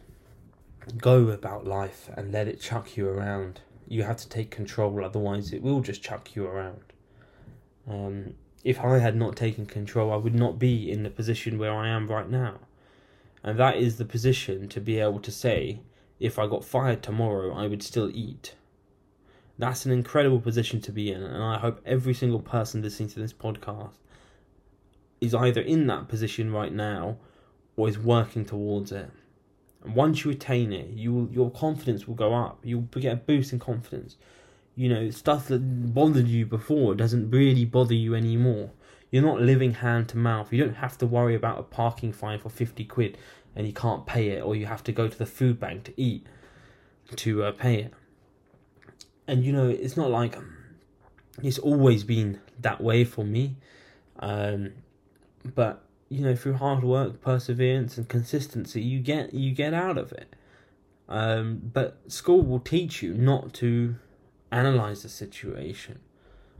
go 0.97 1.29
about 1.29 1.65
life 1.65 2.09
and 2.15 2.31
let 2.31 2.47
it 2.47 2.59
chuck 2.59 2.97
you 2.97 3.07
around. 3.07 3.61
You 3.87 4.03
have 4.03 4.17
to 4.17 4.29
take 4.29 4.49
control, 4.49 5.03
otherwise, 5.03 5.53
it 5.53 5.61
will 5.61 5.81
just 5.81 6.01
chuck 6.01 6.35
you 6.35 6.45
around. 6.45 6.81
Um, 7.87 8.33
if 8.63 8.79
I 8.79 8.99
had 8.99 9.15
not 9.15 9.35
taken 9.35 9.65
control, 9.65 10.11
I 10.11 10.17
would 10.17 10.35
not 10.35 10.59
be 10.59 10.91
in 10.91 11.03
the 11.03 11.09
position 11.09 11.57
where 11.57 11.73
I 11.73 11.89
am 11.89 12.07
right 12.07 12.29
now. 12.29 12.59
And 13.43 13.57
that 13.59 13.77
is 13.77 13.97
the 13.97 14.05
position 14.05 14.69
to 14.69 14.79
be 14.79 14.99
able 14.99 15.19
to 15.19 15.31
say, 15.31 15.79
if 16.19 16.37
I 16.37 16.45
got 16.47 16.63
fired 16.63 17.01
tomorrow, 17.01 17.53
I 17.53 17.67
would 17.67 17.81
still 17.81 18.11
eat. 18.13 18.55
That's 19.57 19.85
an 19.85 19.91
incredible 19.91 20.39
position 20.39 20.81
to 20.81 20.91
be 20.91 21.11
in, 21.11 21.21
and 21.21 21.43
I 21.43 21.57
hope 21.57 21.81
every 21.85 22.13
single 22.13 22.39
person 22.39 22.81
listening 22.81 23.09
to 23.09 23.19
this 23.19 23.33
podcast 23.33 23.95
is 25.19 25.35
either 25.35 25.61
in 25.61 25.87
that 25.87 26.07
position 26.07 26.51
right 26.51 26.73
now 26.73 27.17
or 27.75 27.87
is 27.87 27.97
working 27.99 28.45
towards 28.45 28.91
it. 28.91 29.09
And 29.83 29.95
once 29.95 30.23
you 30.23 30.31
attain 30.31 30.73
it, 30.73 30.89
you 30.89 31.13
will, 31.13 31.29
your 31.31 31.51
confidence 31.51 32.07
will 32.07 32.15
go 32.15 32.33
up. 32.33 32.59
You'll 32.63 32.81
get 32.81 33.13
a 33.13 33.17
boost 33.17 33.53
in 33.53 33.59
confidence. 33.59 34.17
You 34.75 34.89
know, 34.89 35.09
stuff 35.09 35.47
that 35.49 35.93
bothered 35.93 36.27
you 36.27 36.45
before 36.45 36.95
doesn't 36.95 37.29
really 37.29 37.65
bother 37.65 37.93
you 37.93 38.15
anymore. 38.15 38.71
You're 39.11 39.23
not 39.23 39.41
living 39.41 39.73
hand 39.73 40.07
to 40.09 40.17
mouth. 40.17 40.53
You 40.53 40.63
don't 40.63 40.75
have 40.75 40.97
to 40.99 41.07
worry 41.07 41.35
about 41.35 41.59
a 41.59 41.63
parking 41.63 42.13
fine 42.13 42.39
for 42.39 42.49
50 42.49 42.85
quid 42.85 43.17
and 43.55 43.67
you 43.67 43.73
can't 43.73 44.05
pay 44.05 44.29
it, 44.29 44.41
or 44.41 44.55
you 44.55 44.65
have 44.65 44.83
to 44.85 44.91
go 44.91 45.07
to 45.07 45.17
the 45.17 45.25
food 45.25 45.59
bank 45.59 45.83
to 45.83 46.01
eat 46.01 46.25
to 47.17 47.43
uh, 47.43 47.51
pay 47.51 47.75
it. 47.75 47.93
And 49.27 49.43
you 49.43 49.51
know, 49.51 49.67
it's 49.67 49.97
not 49.97 50.09
like 50.09 50.37
it's 51.43 51.59
always 51.59 52.03
been 52.03 52.39
that 52.59 52.81
way 52.81 53.03
for 53.03 53.23
me. 53.23 53.57
Um, 54.19 54.73
but 55.55 55.83
you 56.09 56.21
know, 56.21 56.35
through 56.35 56.55
hard 56.55 56.83
work, 56.83 57.21
perseverance, 57.21 57.97
and 57.97 58.07
consistency, 58.07 58.81
you 58.81 58.99
get 58.99 59.33
you 59.33 59.51
get 59.53 59.73
out 59.73 59.97
of 59.97 60.11
it. 60.11 60.35
Um, 61.09 61.61
but 61.73 61.99
school 62.07 62.41
will 62.41 62.59
teach 62.59 63.01
you 63.01 63.13
not 63.13 63.53
to 63.55 63.95
analyze 64.51 65.03
the 65.03 65.09
situation, 65.09 65.99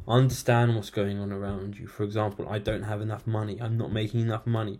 understand 0.08 0.76
what's 0.76 0.90
going 0.90 1.20
on 1.20 1.32
around 1.32 1.78
you. 1.78 1.88
For 1.88 2.04
example, 2.04 2.48
I 2.50 2.60
don't 2.60 2.84
have 2.84 3.02
enough 3.02 3.28
money. 3.28 3.62
I'm 3.62 3.78
not 3.78 3.92
making 3.92 4.22
enough 4.22 4.46
money 4.46 4.80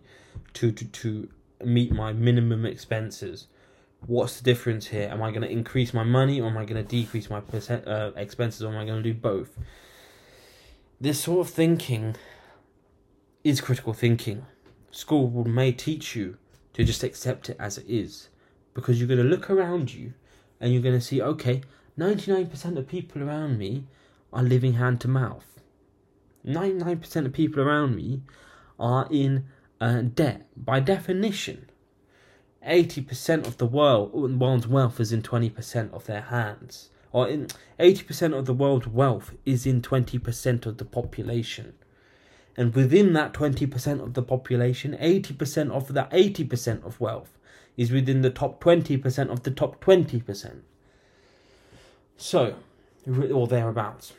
to 0.54 0.72
to 0.72 0.84
to 0.84 1.28
meet 1.64 1.92
my 1.92 2.12
minimum 2.12 2.66
expenses. 2.66 3.46
What's 4.06 4.38
the 4.38 4.44
difference 4.44 4.88
here? 4.88 5.08
Am 5.08 5.22
I 5.22 5.30
going 5.30 5.42
to 5.42 5.50
increase 5.50 5.94
my 5.94 6.02
money 6.02 6.40
or 6.40 6.48
am 6.48 6.58
I 6.58 6.64
going 6.64 6.82
to 6.84 6.88
decrease 6.88 7.30
my 7.30 7.40
percent, 7.40 7.86
uh, 7.86 8.10
expenses 8.16 8.62
or 8.62 8.72
am 8.72 8.78
I 8.78 8.84
going 8.84 9.00
to 9.00 9.12
do 9.12 9.14
both? 9.14 9.56
This 11.00 11.20
sort 11.20 11.46
of 11.46 11.52
thinking 11.52 12.16
is 13.44 13.60
critical 13.60 13.92
thinking. 13.92 14.46
School 14.90 15.44
may 15.44 15.70
teach 15.72 16.16
you 16.16 16.36
to 16.74 16.84
just 16.84 17.04
accept 17.04 17.48
it 17.48 17.56
as 17.60 17.78
it 17.78 17.86
is 17.88 18.28
because 18.74 18.98
you're 18.98 19.08
going 19.08 19.22
to 19.22 19.24
look 19.24 19.50
around 19.50 19.94
you 19.94 20.14
and 20.60 20.72
you're 20.72 20.82
going 20.82 20.94
to 20.94 21.00
see, 21.00 21.20
okay, 21.20 21.62
99% 21.98 22.78
of 22.78 22.88
people 22.88 23.22
around 23.22 23.58
me 23.58 23.84
are 24.32 24.42
living 24.42 24.74
hand 24.74 25.00
to 25.02 25.08
mouth. 25.08 25.60
99% 26.46 27.26
of 27.26 27.32
people 27.32 27.62
around 27.62 27.94
me 27.94 28.22
are 28.78 29.06
in 29.10 29.46
uh, 29.80 30.00
debt. 30.00 30.46
By 30.56 30.80
definition, 30.80 31.68
80% 32.66 33.46
of 33.46 33.58
the 33.58 33.66
world, 33.66 34.12
world's 34.40 34.66
wealth 34.66 35.00
is 35.00 35.12
in 35.12 35.22
20% 35.22 35.92
of 35.92 36.06
their 36.06 36.22
hands. 36.22 36.90
Or 37.12 37.28
in 37.28 37.48
80% 37.78 38.36
of 38.36 38.46
the 38.46 38.54
world's 38.54 38.86
wealth 38.86 39.34
is 39.44 39.66
in 39.66 39.82
20% 39.82 40.64
of 40.64 40.78
the 40.78 40.84
population. 40.84 41.74
And 42.56 42.74
within 42.74 43.12
that 43.14 43.32
20% 43.34 44.02
of 44.02 44.14
the 44.14 44.22
population, 44.22 44.96
80% 44.98 45.70
of 45.70 45.92
that 45.94 46.10
80% 46.10 46.84
of 46.84 47.00
wealth 47.00 47.38
is 47.76 47.90
within 47.90 48.22
the 48.22 48.30
top 48.30 48.62
20% 48.62 49.30
of 49.30 49.42
the 49.42 49.50
top 49.50 49.82
20%. 49.84 50.60
So, 52.16 52.56
or 53.06 53.46
thereabouts. 53.46 54.12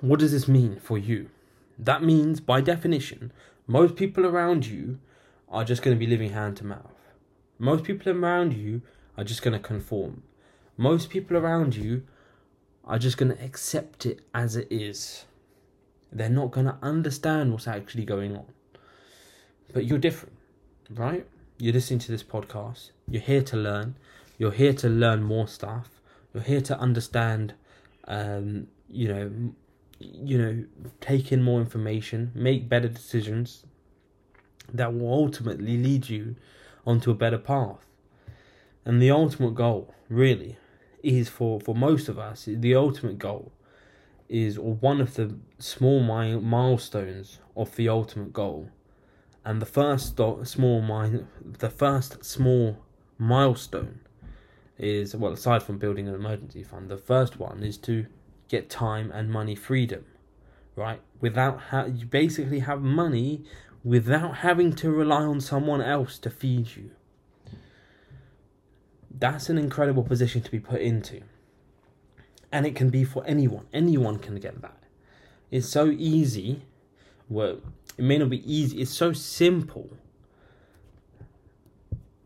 What 0.00 0.20
does 0.20 0.32
this 0.32 0.48
mean 0.48 0.76
for 0.76 0.96
you? 0.96 1.30
That 1.78 2.02
means, 2.02 2.40
by 2.40 2.60
definition, 2.60 3.32
most 3.66 3.96
people 3.96 4.26
around 4.26 4.66
you 4.66 4.98
are 5.48 5.64
just 5.64 5.82
going 5.82 5.96
to 5.96 5.98
be 5.98 6.06
living 6.06 6.32
hand 6.32 6.56
to 6.58 6.66
mouth. 6.66 6.94
Most 7.58 7.84
people 7.84 8.12
around 8.12 8.54
you 8.54 8.82
are 9.18 9.24
just 9.24 9.42
going 9.42 9.52
to 9.52 9.58
conform. 9.58 10.22
Most 10.76 11.10
people 11.10 11.36
around 11.36 11.76
you 11.76 12.04
are 12.84 12.98
just 12.98 13.18
going 13.18 13.34
to 13.34 13.44
accept 13.44 14.06
it 14.06 14.20
as 14.34 14.56
it 14.56 14.68
is. 14.70 15.24
They're 16.10 16.28
not 16.28 16.50
going 16.50 16.66
to 16.66 16.76
understand 16.82 17.52
what's 17.52 17.68
actually 17.68 18.04
going 18.04 18.36
on. 18.36 18.46
But 19.72 19.84
you're 19.84 19.98
different, 19.98 20.36
right? 20.90 21.26
You're 21.58 21.74
listening 21.74 22.00
to 22.00 22.12
this 22.12 22.22
podcast. 22.22 22.90
You're 23.08 23.22
here 23.22 23.42
to 23.42 23.56
learn. 23.56 23.96
You're 24.38 24.50
here 24.52 24.72
to 24.72 24.88
learn 24.88 25.22
more 25.22 25.46
stuff. 25.46 25.99
You're 26.32 26.42
here 26.42 26.60
to 26.62 26.78
understand, 26.78 27.54
um, 28.06 28.68
you 28.88 29.08
know, 29.08 29.52
you 29.98 30.38
know, 30.38 30.64
take 31.00 31.30
in 31.32 31.42
more 31.42 31.60
information, 31.60 32.32
make 32.34 32.68
better 32.68 32.88
decisions 32.88 33.64
that 34.72 34.94
will 34.94 35.12
ultimately 35.12 35.76
lead 35.76 36.08
you 36.08 36.36
onto 36.86 37.10
a 37.10 37.14
better 37.14 37.38
path. 37.38 37.84
And 38.84 39.02
the 39.02 39.10
ultimate 39.10 39.54
goal, 39.54 39.94
really, 40.08 40.56
is 41.02 41.28
for, 41.28 41.60
for 41.60 41.74
most 41.74 42.08
of 42.08 42.18
us, 42.18 42.46
the 42.46 42.74
ultimate 42.74 43.18
goal 43.18 43.52
is 44.28 44.58
one 44.58 45.00
of 45.00 45.14
the 45.14 45.34
small 45.58 46.00
mi- 46.00 46.38
milestones 46.38 47.40
of 47.56 47.74
the 47.76 47.88
ultimate 47.88 48.32
goal. 48.32 48.70
And 49.44 49.60
the 49.60 49.66
first 49.66 50.16
small 50.16 50.80
mi- 50.80 51.24
the 51.42 51.70
first 51.70 52.24
small 52.24 52.78
milestone 53.18 53.99
is 54.80 55.14
well 55.14 55.32
aside 55.32 55.62
from 55.62 55.78
building 55.78 56.08
an 56.08 56.14
emergency 56.14 56.62
fund, 56.62 56.88
the 56.88 56.96
first 56.96 57.38
one 57.38 57.62
is 57.62 57.76
to 57.78 58.06
get 58.48 58.70
time 58.70 59.12
and 59.12 59.30
money 59.30 59.54
freedom, 59.54 60.04
right? 60.74 61.00
Without 61.20 61.60
ha- 61.60 61.84
you 61.84 62.06
basically 62.06 62.60
have 62.60 62.80
money 62.80 63.44
without 63.84 64.38
having 64.38 64.72
to 64.74 64.90
rely 64.90 65.22
on 65.22 65.40
someone 65.40 65.80
else 65.80 66.18
to 66.18 66.30
feed 66.30 66.76
you. 66.76 66.90
That's 69.10 69.48
an 69.48 69.58
incredible 69.58 70.02
position 70.02 70.42
to 70.42 70.50
be 70.50 70.60
put 70.60 70.80
into. 70.80 71.20
And 72.52 72.66
it 72.66 72.74
can 72.74 72.90
be 72.90 73.04
for 73.04 73.24
anyone. 73.26 73.66
Anyone 73.72 74.18
can 74.18 74.36
get 74.36 74.60
that. 74.62 74.82
It's 75.50 75.68
so 75.68 75.86
easy. 75.86 76.62
Well, 77.28 77.60
it 77.96 78.04
may 78.04 78.18
not 78.18 78.30
be 78.30 78.52
easy. 78.52 78.80
It's 78.80 78.90
so 78.90 79.12
simple. 79.12 79.90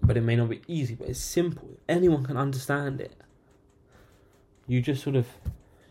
But 0.05 0.17
it 0.17 0.23
may 0.23 0.37
not 0.37 0.51
be 0.51 0.61
easy, 0.69 0.95
but 0.95 1.09
it's 1.09 1.21
simple. 1.21 1.69
Anyone 1.89 2.25
can 2.25 2.37
understand 2.37 3.01
it. 3.01 3.15
You 4.67 4.81
just 4.81 5.03
sort 5.03 5.17
of 5.17 5.27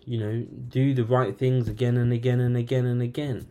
you 0.06 0.18
know, 0.18 0.46
do 0.70 0.94
the 0.94 1.06
right 1.06 1.38
things 1.38 1.68
again 1.68 1.98
and 1.98 2.12
again 2.12 2.40
and 2.40 2.58
again 2.58 2.86
and 2.86 3.02
again. 3.02 3.48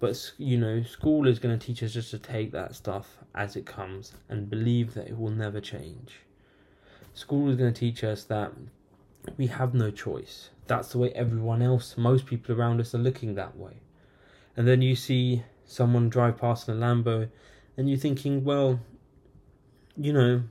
But, 0.00 0.32
you 0.36 0.58
know, 0.58 0.82
school 0.82 1.28
is 1.28 1.38
going 1.38 1.56
to 1.56 1.64
teach 1.64 1.82
us 1.82 1.92
just 1.92 2.10
to 2.10 2.18
take 2.18 2.50
that 2.52 2.74
stuff 2.74 3.18
as 3.34 3.54
it 3.54 3.66
comes 3.66 4.14
and 4.28 4.50
believe 4.50 4.94
that 4.94 5.06
it 5.06 5.16
will 5.16 5.30
never 5.30 5.60
change. 5.60 6.20
School 7.14 7.50
is 7.50 7.56
going 7.56 7.72
to 7.72 7.78
teach 7.78 8.02
us 8.02 8.24
that 8.24 8.52
we 9.36 9.46
have 9.46 9.74
no 9.74 9.90
choice. 9.90 10.50
That's 10.66 10.90
the 10.90 10.98
way 10.98 11.12
everyone 11.12 11.62
else, 11.62 11.96
most 11.96 12.26
people 12.26 12.58
around 12.58 12.80
us, 12.80 12.94
are 12.94 12.98
looking 12.98 13.36
that 13.36 13.56
way. 13.56 13.74
And 14.56 14.66
then 14.66 14.82
you 14.82 14.96
see 14.96 15.44
someone 15.64 16.08
drive 16.08 16.38
past 16.38 16.68
in 16.68 16.82
a 16.82 16.84
Lambo 16.84 17.28
and 17.76 17.88
you're 17.88 17.98
thinking, 17.98 18.44
well, 18.44 18.80
you 19.96 20.12
know, 20.12 20.42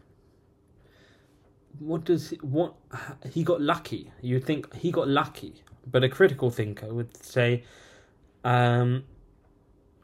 what 1.80 2.04
does 2.04 2.32
what 2.42 2.75
he 3.32 3.44
got 3.44 3.62
lucky? 3.62 4.12
You 4.22 4.40
think 4.40 4.74
he 4.75 4.92
got 4.92 5.08
lucky, 5.08 5.63
but 5.90 6.04
a 6.04 6.10
critical 6.10 6.50
thinker 6.50 6.94
would 6.94 7.24
say, 7.24 7.63
um, 8.44 9.04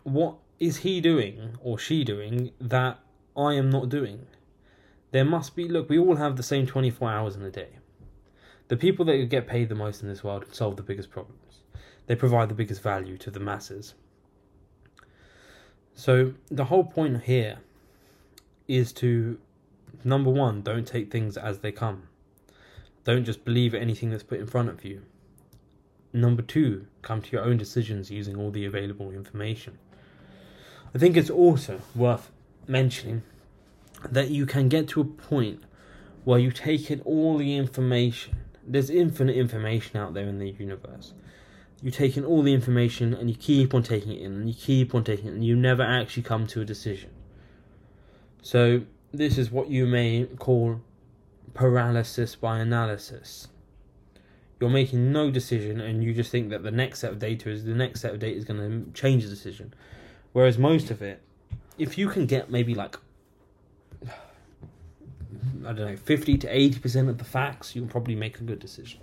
what 0.03 0.35
is 0.59 0.77
he 0.77 1.01
doing 1.01 1.57
or 1.61 1.77
she 1.77 2.03
doing 2.03 2.51
that 2.59 2.99
I 3.35 3.53
am 3.53 3.69
not 3.69 3.89
doing? 3.89 4.25
There 5.11 5.25
must 5.25 5.55
be. 5.55 5.67
Look, 5.67 5.89
we 5.89 5.99
all 5.99 6.15
have 6.15 6.35
the 6.35 6.43
same 6.43 6.65
twenty 6.65 6.89
four 6.89 7.09
hours 7.09 7.35
in 7.35 7.43
a 7.43 7.51
day. 7.51 7.69
The 8.67 8.77
people 8.77 9.05
that 9.05 9.29
get 9.29 9.47
paid 9.47 9.69
the 9.69 9.75
most 9.75 10.01
in 10.01 10.09
this 10.09 10.23
world 10.23 10.45
solve 10.51 10.75
the 10.75 10.83
biggest 10.83 11.09
problems. 11.09 11.61
They 12.07 12.15
provide 12.15 12.49
the 12.49 12.55
biggest 12.55 12.81
value 12.81 13.17
to 13.19 13.31
the 13.31 13.39
masses. 13.39 13.93
So 15.97 16.33
the 16.51 16.65
whole 16.65 16.83
point 16.83 17.23
here 17.23 17.57
is 18.67 18.93
to 18.93 19.39
number 20.03 20.29
one, 20.29 20.61
don't 20.61 20.85
take 20.85 21.11
things 21.11 21.37
as 21.37 21.57
they 21.59 21.71
come. 21.71 22.03
Don't 23.03 23.25
just 23.25 23.43
believe 23.43 23.73
anything 23.73 24.11
that's 24.11 24.21
put 24.21 24.39
in 24.39 24.45
front 24.45 24.69
of 24.69 24.85
you. 24.85 25.01
Number 26.13 26.43
two, 26.43 26.85
come 27.01 27.23
to 27.23 27.31
your 27.31 27.43
own 27.43 27.57
decisions 27.57 28.11
using 28.11 28.37
all 28.37 28.51
the 28.51 28.63
available 28.63 29.09
information. 29.09 29.79
I 30.93 30.99
think 30.99 31.17
it's 31.17 31.31
also 31.31 31.81
worth 31.95 32.29
mentioning 32.67 33.23
that 34.07 34.29
you 34.29 34.45
can 34.45 34.69
get 34.69 34.87
to 34.89 35.01
a 35.01 35.03
point 35.03 35.63
where 36.25 36.37
you 36.37 36.51
take 36.51 36.91
in 36.91 37.01
all 37.01 37.39
the 37.39 37.57
information. 37.57 38.37
There's 38.63 38.91
infinite 38.91 39.35
information 39.35 39.97
out 39.97 40.13
there 40.13 40.27
in 40.27 40.37
the 40.37 40.51
universe. 40.51 41.15
You 41.81 41.91
take 41.91 42.17
in 42.17 42.25
all 42.25 42.41
the 42.41 42.53
information 42.53 43.13
and 43.13 43.29
you 43.29 43.35
keep 43.35 43.73
on 43.73 43.83
taking 43.83 44.11
it 44.11 44.21
in 44.21 44.33
and 44.33 44.49
you 44.49 44.55
keep 44.55 44.95
on 44.95 45.03
taking 45.03 45.27
it 45.27 45.33
and 45.33 45.45
you 45.45 45.55
never 45.55 45.83
actually 45.83 46.23
come 46.23 46.47
to 46.47 46.61
a 46.61 46.65
decision. 46.65 47.11
So 48.41 48.81
this 49.13 49.37
is 49.37 49.51
what 49.51 49.69
you 49.69 49.85
may 49.85 50.25
call 50.39 50.81
paralysis 51.53 52.35
by 52.35 52.59
analysis. 52.59 53.47
You're 54.59 54.69
making 54.69 55.11
no 55.11 55.29
decision 55.29 55.79
and 55.79 56.03
you 56.03 56.13
just 56.13 56.31
think 56.31 56.49
that 56.49 56.63
the 56.63 56.71
next 56.71 56.99
set 56.99 57.11
of 57.11 57.19
data 57.19 57.49
is 57.49 57.65
the 57.65 57.75
next 57.75 58.01
set 58.01 58.13
of 58.13 58.19
data 58.19 58.35
is 58.35 58.45
going 58.45 58.59
to 58.59 58.91
change 58.99 59.23
the 59.23 59.29
decision. 59.29 59.73
Whereas 60.33 60.57
most 60.57 60.89
of 60.89 61.01
it, 61.01 61.21
if 61.77 61.97
you 61.97 62.09
can 62.09 62.25
get 62.25 62.49
maybe 62.49 62.73
like, 62.73 62.97
I 64.03 65.73
don't 65.73 65.77
know, 65.77 65.95
50 65.95 66.37
to 66.39 66.47
80% 66.47 67.09
of 67.09 67.17
the 67.17 67.23
facts, 67.23 67.75
you 67.75 67.81
can 67.81 67.89
probably 67.89 68.15
make 68.15 68.39
a 68.39 68.43
good 68.43 68.59
decision. 68.59 69.01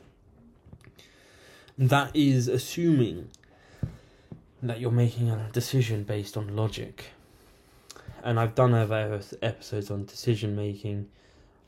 That 1.77 2.15
is 2.15 2.47
assuming 2.49 3.31
that 4.63 4.81
you're 4.81 4.91
making 4.93 5.29
a 5.31 5.49
decision 5.53 6.05
based 6.05 6.37
on 6.37 6.55
logic. 6.55 7.07
and 8.25 8.41
I've 8.41 8.55
done 8.55 8.73
other 8.75 9.21
episodes 9.43 9.91
on 9.91 10.07
decision 10.07 10.57
making. 10.57 11.09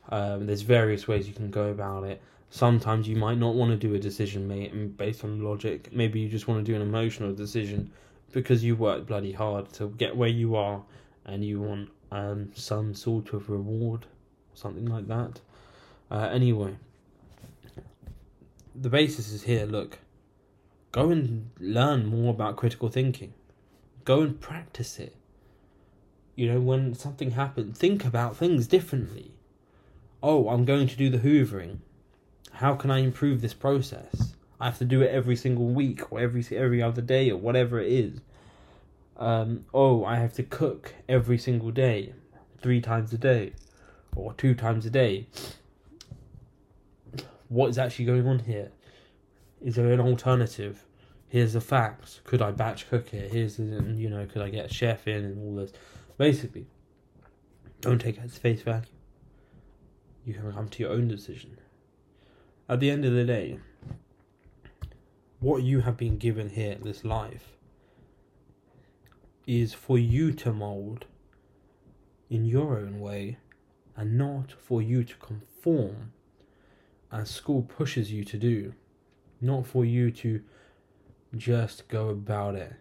Um, 0.09 0.47
there's 0.47 0.63
various 0.63 1.07
ways 1.07 1.27
you 1.27 1.33
can 1.33 1.51
go 1.51 1.69
about 1.69 2.03
it. 2.03 2.21
Sometimes 2.49 3.07
you 3.07 3.15
might 3.15 3.37
not 3.37 3.53
want 3.55 3.71
to 3.71 3.77
do 3.77 3.93
a 3.93 3.99
decision 3.99 4.93
based 4.97 5.23
on 5.23 5.43
logic. 5.43 5.93
Maybe 5.93 6.19
you 6.19 6.29
just 6.29 6.47
want 6.47 6.65
to 6.65 6.71
do 6.71 6.75
an 6.75 6.81
emotional 6.81 7.33
decision 7.33 7.91
because 8.31 8.63
you 8.63 8.75
worked 8.75 9.05
bloody 9.07 9.31
hard 9.33 9.71
to 9.73 9.89
get 9.89 10.15
where 10.15 10.29
you 10.29 10.55
are, 10.55 10.81
and 11.25 11.43
you 11.45 11.61
want 11.61 11.89
um, 12.11 12.51
some 12.55 12.95
sort 12.95 13.33
of 13.33 13.49
reward, 13.49 14.05
something 14.53 14.85
like 14.85 15.07
that. 15.07 15.39
Uh, 16.09 16.29
anyway, 16.31 16.75
the 18.79 18.89
basis 18.89 19.31
is 19.31 19.43
here. 19.43 19.65
Look, 19.65 19.99
go 20.91 21.09
and 21.09 21.49
learn 21.59 22.05
more 22.05 22.31
about 22.31 22.55
critical 22.55 22.89
thinking. 22.89 23.33
Go 24.05 24.21
and 24.21 24.39
practice 24.39 24.99
it. 24.99 25.15
You 26.35 26.53
know, 26.53 26.59
when 26.59 26.93
something 26.93 27.31
happens, 27.31 27.77
think 27.77 28.05
about 28.05 28.37
things 28.37 28.67
differently. 28.67 29.31
Oh, 30.21 30.49
I'm 30.49 30.65
going 30.65 30.87
to 30.87 30.95
do 30.95 31.09
the 31.09 31.17
hoovering. 31.17 31.79
How 32.53 32.75
can 32.75 32.91
I 32.91 32.99
improve 32.99 33.41
this 33.41 33.53
process? 33.53 34.33
I 34.59 34.65
have 34.65 34.77
to 34.79 34.85
do 34.85 35.01
it 35.01 35.11
every 35.11 35.35
single 35.35 35.67
week 35.67 36.11
or 36.11 36.19
every 36.19 36.43
every 36.55 36.81
other 36.81 37.01
day 37.01 37.29
or 37.29 37.37
whatever 37.37 37.79
it 37.79 37.91
is. 37.91 38.21
Um, 39.17 39.65
oh, 39.73 40.05
I 40.05 40.17
have 40.17 40.33
to 40.33 40.43
cook 40.43 40.93
every 41.09 41.37
single 41.37 41.71
day, 41.71 42.13
three 42.61 42.81
times 42.81 43.11
a 43.13 43.17
day, 43.17 43.53
or 44.15 44.33
two 44.33 44.53
times 44.53 44.85
a 44.85 44.89
day. 44.89 45.27
What 47.49 47.69
is 47.69 47.77
actually 47.77 48.05
going 48.05 48.27
on 48.27 48.39
here? 48.39 48.71
Is 49.61 49.75
there 49.75 49.91
an 49.91 49.99
alternative? 49.99 50.85
Here's 51.29 51.53
the 51.53 51.61
facts. 51.61 52.21
Could 52.23 52.41
I 52.41 52.51
batch 52.51 52.89
cook 52.89 53.13
it? 53.13 53.31
Here's 53.31 53.57
the, 53.57 53.63
you 53.95 54.09
know, 54.09 54.25
could 54.25 54.41
I 54.41 54.49
get 54.49 54.71
a 54.71 54.73
chef 54.73 55.07
in 55.07 55.23
and 55.23 55.39
all 55.39 55.55
this? 55.55 55.71
Basically, 56.17 56.67
don't 57.81 57.99
take 57.99 58.17
it 58.17 58.23
as 58.23 58.37
face 58.37 58.61
value. 58.61 58.85
You 60.25 60.33
can 60.33 60.51
come 60.51 60.67
to 60.69 60.83
your 60.83 60.91
own 60.91 61.07
decision. 61.07 61.57
At 62.69 62.79
the 62.79 62.89
end 62.89 63.05
of 63.05 63.13
the 63.13 63.23
day, 63.23 63.59
what 65.39 65.63
you 65.63 65.81
have 65.81 65.95
been 65.95 66.17
given 66.17 66.49
here, 66.49 66.77
this 66.81 67.05
life, 67.05 67.57
is 69.45 69.73
for 69.73 69.97
you 69.97 70.33
to 70.33 70.51
mold 70.51 71.05
in 72.29 72.43
your 72.43 72.77
own 72.77 72.99
way 72.99 73.37
and 73.95 74.17
not 74.17 74.51
for 74.51 74.81
you 74.81 75.03
to 75.03 75.15
conform 75.15 76.11
as 77.11 77.29
school 77.29 77.61
pushes 77.61 78.11
you 78.11 78.23
to 78.25 78.37
do. 78.37 78.73
Not 79.39 79.65
for 79.65 79.85
you 79.85 80.11
to 80.11 80.41
just 81.35 81.87
go 81.87 82.09
about 82.09 82.55
it. 82.55 82.73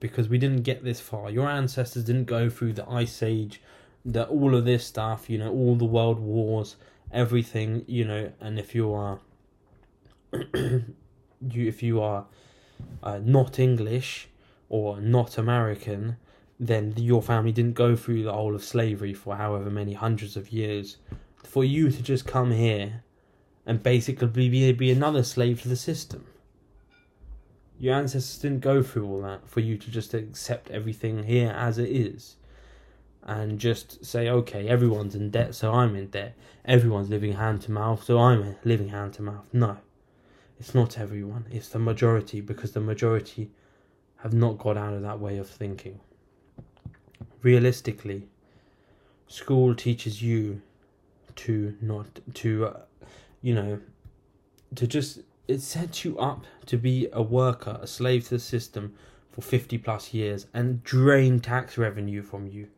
Because 0.00 0.28
we 0.28 0.38
didn't 0.38 0.62
get 0.62 0.84
this 0.84 1.00
far. 1.00 1.30
Your 1.30 1.48
ancestors 1.48 2.04
didn't 2.04 2.24
go 2.26 2.48
through 2.48 2.74
the 2.74 2.88
Ice 2.88 3.22
Age, 3.22 3.60
the 4.04 4.26
all 4.28 4.54
of 4.54 4.64
this 4.64 4.86
stuff, 4.86 5.28
you 5.28 5.38
know, 5.38 5.50
all 5.50 5.74
the 5.74 5.84
world 5.84 6.20
wars, 6.20 6.76
everything, 7.12 7.84
you 7.86 8.04
know, 8.04 8.32
and 8.40 8.58
if 8.58 8.74
you 8.74 8.92
are 8.92 9.18
you 10.32 10.82
if 11.40 11.82
you 11.82 12.00
are 12.00 12.26
uh, 13.02 13.18
not 13.22 13.58
English 13.58 14.28
or 14.68 15.00
not 15.00 15.36
American, 15.36 16.16
then 16.60 16.94
your 16.96 17.22
family 17.22 17.50
didn't 17.50 17.74
go 17.74 17.96
through 17.96 18.22
the 18.22 18.32
whole 18.32 18.54
of 18.54 18.62
slavery 18.62 19.14
for 19.14 19.36
however 19.36 19.70
many 19.70 19.94
hundreds 19.94 20.36
of 20.36 20.52
years. 20.52 20.98
For 21.42 21.64
you 21.64 21.90
to 21.90 22.02
just 22.02 22.26
come 22.26 22.52
here 22.52 23.02
and 23.68 23.82
basically 23.82 24.26
be, 24.48 24.72
be 24.72 24.90
another 24.90 25.22
slave 25.22 25.60
to 25.60 25.68
the 25.68 25.76
system. 25.76 26.24
Your 27.78 27.94
ancestors 27.94 28.38
didn't 28.38 28.60
go 28.60 28.82
through 28.82 29.06
all 29.06 29.20
that 29.20 29.46
for 29.46 29.60
you 29.60 29.76
to 29.76 29.90
just 29.90 30.14
accept 30.14 30.70
everything 30.70 31.24
here 31.24 31.50
as 31.50 31.76
it 31.76 31.90
is 31.90 32.36
and 33.22 33.58
just 33.58 34.02
say, 34.06 34.30
okay, 34.30 34.66
everyone's 34.66 35.14
in 35.14 35.30
debt, 35.30 35.54
so 35.54 35.74
I'm 35.74 35.94
in 35.94 36.06
debt. 36.06 36.34
Everyone's 36.64 37.10
living 37.10 37.34
hand 37.34 37.60
to 37.62 37.70
mouth, 37.70 38.02
so 38.02 38.18
I'm 38.18 38.56
living 38.64 38.88
hand 38.88 39.12
to 39.14 39.22
mouth. 39.22 39.44
No, 39.52 39.76
it's 40.58 40.74
not 40.74 40.98
everyone, 40.98 41.44
it's 41.50 41.68
the 41.68 41.78
majority 41.78 42.40
because 42.40 42.72
the 42.72 42.80
majority 42.80 43.50
have 44.22 44.32
not 44.32 44.56
got 44.56 44.78
out 44.78 44.94
of 44.94 45.02
that 45.02 45.20
way 45.20 45.36
of 45.36 45.48
thinking. 45.48 46.00
Realistically, 47.42 48.28
school 49.26 49.74
teaches 49.74 50.22
you 50.22 50.62
to 51.36 51.76
not 51.82 52.06
to 52.32 52.66
uh, 52.66 52.80
you 53.42 53.54
know 53.54 53.80
to 54.74 54.86
just 54.86 55.20
it 55.46 55.62
sets 55.62 56.04
you 56.04 56.18
up 56.18 56.44
to 56.66 56.76
be 56.76 57.08
a 57.12 57.22
worker, 57.22 57.78
a 57.80 57.86
slave 57.86 58.24
to 58.24 58.30
the 58.30 58.38
system 58.38 58.94
for 59.30 59.40
50 59.40 59.78
plus 59.78 60.12
years 60.12 60.46
and 60.52 60.84
drain 60.84 61.40
tax 61.40 61.78
revenue 61.78 62.22
from 62.22 62.46
you. 62.46 62.68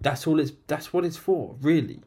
That's 0.00 0.26
all 0.26 0.38
it's 0.38 0.52
that's 0.66 0.92
what 0.92 1.04
it's 1.04 1.16
for, 1.16 1.56
really. 1.60 2.00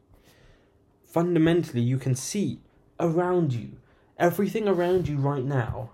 Fundamentally, 1.04 1.82
you 1.82 1.98
can 1.98 2.14
see 2.14 2.60
around 3.00 3.52
you, 3.52 3.72
everything 4.18 4.66
around 4.66 5.08
you 5.08 5.18
right 5.18 5.44
now 5.44 5.90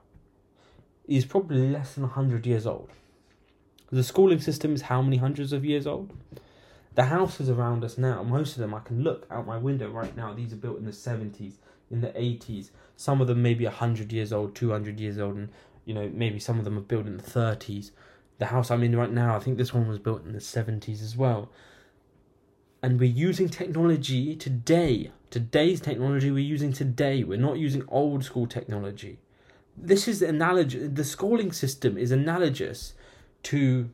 is 1.06 1.24
probably 1.24 1.68
less 1.68 1.94
than 1.94 2.04
100 2.04 2.46
years 2.46 2.66
old. 2.66 2.90
The 3.90 4.02
schooling 4.02 4.40
system 4.40 4.74
is 4.74 4.82
how 4.82 5.02
many 5.02 5.18
hundreds 5.18 5.52
of 5.52 5.64
years 5.64 5.86
old? 5.86 6.12
The 6.94 7.04
houses 7.04 7.48
around 7.48 7.84
us 7.84 7.98
now, 7.98 8.22
most 8.22 8.52
of 8.52 8.58
them, 8.58 8.74
I 8.74 8.80
can 8.80 9.02
look 9.02 9.26
out 9.30 9.46
my 9.46 9.58
window 9.58 9.90
right 9.90 10.16
now. 10.16 10.32
These 10.32 10.52
are 10.52 10.56
built 10.56 10.78
in 10.78 10.84
the 10.84 10.92
70s, 10.92 11.54
in 11.90 12.00
the 12.00 12.08
80s. 12.08 12.70
Some 12.96 13.20
of 13.20 13.26
them 13.26 13.42
maybe 13.42 13.64
100 13.64 14.12
years 14.12 14.32
old, 14.32 14.54
200 14.54 15.00
years 15.00 15.18
old, 15.18 15.36
and 15.36 15.48
you 15.84 15.94
know, 15.94 16.10
maybe 16.12 16.38
some 16.38 16.58
of 16.58 16.64
them 16.64 16.78
are 16.78 16.82
built 16.82 17.06
in 17.06 17.16
the 17.16 17.22
30s. 17.22 17.90
The 18.38 18.46
house 18.46 18.70
I'm 18.70 18.82
in 18.82 18.96
right 18.96 19.12
now, 19.12 19.36
I 19.36 19.40
think 19.40 19.58
this 19.58 19.74
one 19.74 19.88
was 19.88 19.98
built 19.98 20.24
in 20.24 20.32
the 20.32 20.38
70s 20.38 21.02
as 21.02 21.16
well. 21.16 21.50
And 22.82 23.00
we're 23.00 23.10
using 23.10 23.48
technology 23.48 24.36
today. 24.36 25.10
Today's 25.30 25.80
technology 25.80 26.30
we're 26.30 26.38
using 26.38 26.72
today. 26.72 27.24
We're 27.24 27.38
not 27.38 27.58
using 27.58 27.84
old 27.88 28.24
school 28.24 28.46
technology 28.46 29.18
this 29.76 30.06
is 30.06 30.22
analogous. 30.22 30.90
The 30.92 31.04
schooling 31.04 31.52
system 31.52 31.98
is 31.98 32.10
analogous 32.10 32.94
to. 33.44 33.90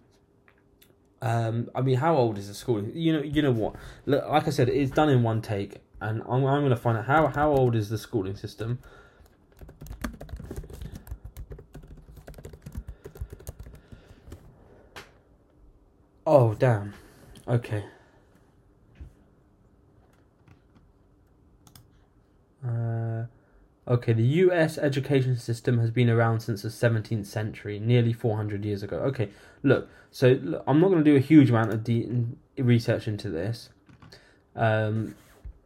Um, 1.22 1.70
I 1.74 1.83
mean, 1.83 1.96
how 1.96 2.16
old 2.16 2.38
is 2.38 2.48
the 2.48 2.54
schooling? 2.54 2.92
You 2.94 3.12
know, 3.12 3.22
you 3.22 3.42
know 3.42 3.52
what? 3.52 3.76
Look, 4.06 4.26
like 4.26 4.46
I 4.46 4.50
said, 4.50 4.68
it's 4.68 4.90
done 4.90 5.11
in 5.11 5.22
one 5.22 5.42
take, 5.42 5.78
and 6.00 6.22
I'm 6.22 6.44
I'm 6.44 6.61
going 6.62 6.70
to 6.70 6.76
find 6.76 6.96
out 6.96 7.04
how 7.04 7.26
how 7.26 7.50
old 7.50 7.74
is 7.74 7.90
the 7.90 7.98
schooling 7.98 8.37
system. 8.37 8.78
Oh 16.26 16.54
damn! 16.54 16.94
Okay. 17.46 17.85
Uh. 22.66 23.10
Okay, 23.90 24.12
the 24.12 24.22
US 24.22 24.79
education 24.79 25.37
system 25.37 25.81
has 25.81 25.90
been 25.90 26.09
around 26.09 26.38
since 26.38 26.62
the 26.62 26.68
17th 26.68 27.26
century, 27.26 27.81
nearly 27.81 28.12
400 28.12 28.64
years 28.64 28.85
ago. 28.85 28.98
Okay, 28.98 29.31
look, 29.64 29.88
so 30.12 30.38
look, 30.44 30.62
I'm 30.68 30.81
not 30.81 30.90
going 30.90 31.03
to 31.03 31.11
do 31.11 31.16
a 31.16 31.20
huge 31.20 31.50
amount 31.50 31.72
of 31.72 31.83
de- 31.83 32.09
research 32.57 33.09
into 33.09 33.29
this. 33.29 33.70
Um, 34.55 35.16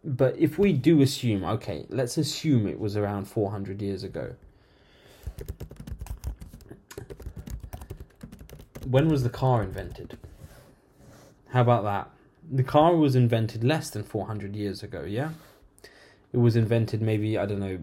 but 0.03 0.39
if 0.39 0.59
we 0.59 0.73
do 0.73 1.03
assume, 1.03 1.45
okay, 1.45 1.85
let's 1.91 2.17
assume 2.17 2.67
it 2.67 2.81
was 2.81 2.97
around 2.97 3.27
400 3.27 3.83
years 3.83 4.03
ago. 4.03 4.35
When 8.87 9.09
was 9.09 9.23
the 9.23 9.29
car 9.29 9.63
invented? 9.63 10.17
How 11.51 11.61
about 11.61 11.85
that? 11.85 12.11
The 12.51 12.63
car 12.63 12.97
was 12.97 13.15
invented 13.15 13.63
less 13.63 13.91
than 13.91 14.03
400 14.03 14.57
years 14.57 14.83
ago, 14.83 15.03
yeah? 15.03 15.33
It 16.33 16.39
was 16.39 16.57
invented 16.57 17.03
maybe, 17.03 17.37
I 17.37 17.45
don't 17.45 17.61
know, 17.61 17.79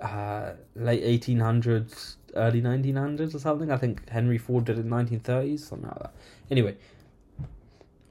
uh, 0.00 0.52
late 0.74 1.02
1800s, 1.02 2.16
early 2.34 2.62
1900s 2.62 3.34
or 3.34 3.38
something. 3.38 3.70
I 3.70 3.76
think 3.76 4.08
Henry 4.08 4.38
Ford 4.38 4.64
did 4.64 4.78
it 4.78 4.82
in 4.82 4.90
1930s, 4.90 5.60
something 5.60 5.88
like 5.88 5.98
that. 5.98 6.14
Anyway, 6.50 6.76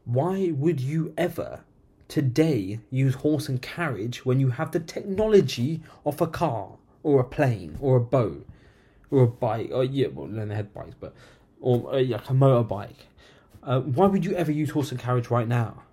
why 0.06 0.52
would 0.52 0.80
you 0.80 1.14
ever 1.18 1.62
today 2.08 2.80
use 2.90 3.16
horse 3.16 3.50
and 3.50 3.62
carriage 3.62 4.26
when 4.26 4.40
you 4.40 4.52
have 4.52 4.72
the 4.72 4.80
technology 4.80 5.82
of 6.06 6.22
a 6.22 6.28
car 6.28 6.78
or 7.04 7.20
a 7.20 7.24
plane 7.24 7.78
or 7.82 7.98
a 7.98 8.02
boat 8.02 8.48
or 9.12 9.24
a 9.24 9.28
bike? 9.28 9.70
Or 9.72 9.84
yeah, 9.84 10.08
well, 10.08 10.28
then 10.28 10.50
they 10.50 10.56
had 10.56 10.74
bikes, 10.74 10.96
but 11.00 11.14
or 11.60 11.94
uh, 11.94 12.02
like 12.02 12.30
a 12.30 12.34
motorbike. 12.34 13.06
Uh, 13.64 13.82
why 13.82 14.08
would 14.08 14.24
you 14.24 14.34
ever 14.36 14.52
use 14.52 14.70
horse 14.70 14.92
and 14.92 15.00
carriage 15.00 15.30
right 15.30 15.48
now? 15.48 15.84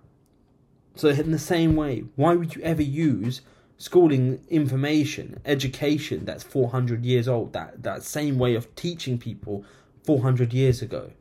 So 0.95 1.09
in 1.09 1.31
the 1.31 1.39
same 1.39 1.75
way, 1.75 2.05
why 2.15 2.35
would 2.35 2.55
you 2.55 2.61
ever 2.61 2.81
use 2.81 3.41
schooling 3.77 4.39
information, 4.49 5.39
education 5.45 6.25
that's 6.25 6.43
400 6.43 7.05
years 7.05 7.27
old, 7.27 7.53
that, 7.53 7.83
that 7.83 8.03
same 8.03 8.37
way 8.37 8.55
of 8.55 8.73
teaching 8.75 9.17
people 9.17 9.65
400 10.03 10.53
years 10.53 10.81
ago. 10.81 11.11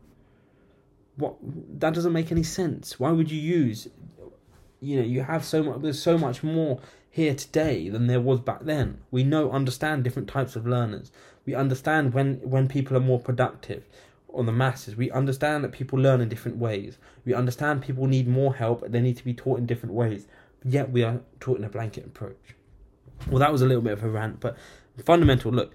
What 1.16 1.36
that 1.78 1.94
doesn't 1.94 2.12
make 2.12 2.32
any 2.32 2.42
sense. 2.42 2.98
Why 2.98 3.10
would 3.12 3.30
you 3.30 3.40
use 3.40 3.88
you 4.80 4.96
know, 4.96 5.06
you 5.06 5.22
have 5.22 5.44
so 5.44 5.62
much 5.62 5.80
there's 5.80 6.02
so 6.02 6.18
much 6.18 6.42
more 6.42 6.80
here 7.10 7.34
today 7.34 7.88
than 7.88 8.06
there 8.06 8.20
was 8.20 8.40
back 8.40 8.64
then. 8.64 8.98
We 9.10 9.22
know 9.22 9.50
understand 9.52 10.04
different 10.04 10.28
types 10.28 10.56
of 10.56 10.66
learners. 10.66 11.12
We 11.46 11.54
understand 11.54 12.12
when 12.12 12.40
when 12.42 12.68
people 12.68 12.96
are 12.96 13.00
more 13.00 13.20
productive. 13.20 13.84
on 14.34 14.46
the 14.46 14.52
masses. 14.52 14.96
We 14.96 15.12
understand 15.12 15.62
that 15.62 15.70
people 15.70 15.96
learn 15.96 16.20
in 16.20 16.28
different 16.28 16.58
ways. 16.58 16.98
We 17.24 17.34
understand 17.34 17.82
people 17.82 18.08
need 18.08 18.26
more 18.26 18.56
help. 18.56 18.84
They 18.88 19.00
need 19.00 19.16
to 19.16 19.24
be 19.24 19.32
taught 19.32 19.60
in 19.60 19.66
different 19.66 19.94
ways. 19.94 20.26
Yet 20.64 20.90
we 20.90 21.03
are 21.03 21.20
taught 21.40 21.59
in 21.59 21.64
a 21.64 21.68
blanket 21.68 22.07
approach. 22.07 22.55
Well, 23.29 23.38
that 23.40 23.53
was 23.53 23.62
a 23.62 23.66
little 23.66 23.83
bit 23.83 23.92
of 23.92 24.03
a 24.03 24.09
rant, 24.09 24.40
but 24.40 24.57
fundamental. 25.05 25.53
Look, 25.53 25.74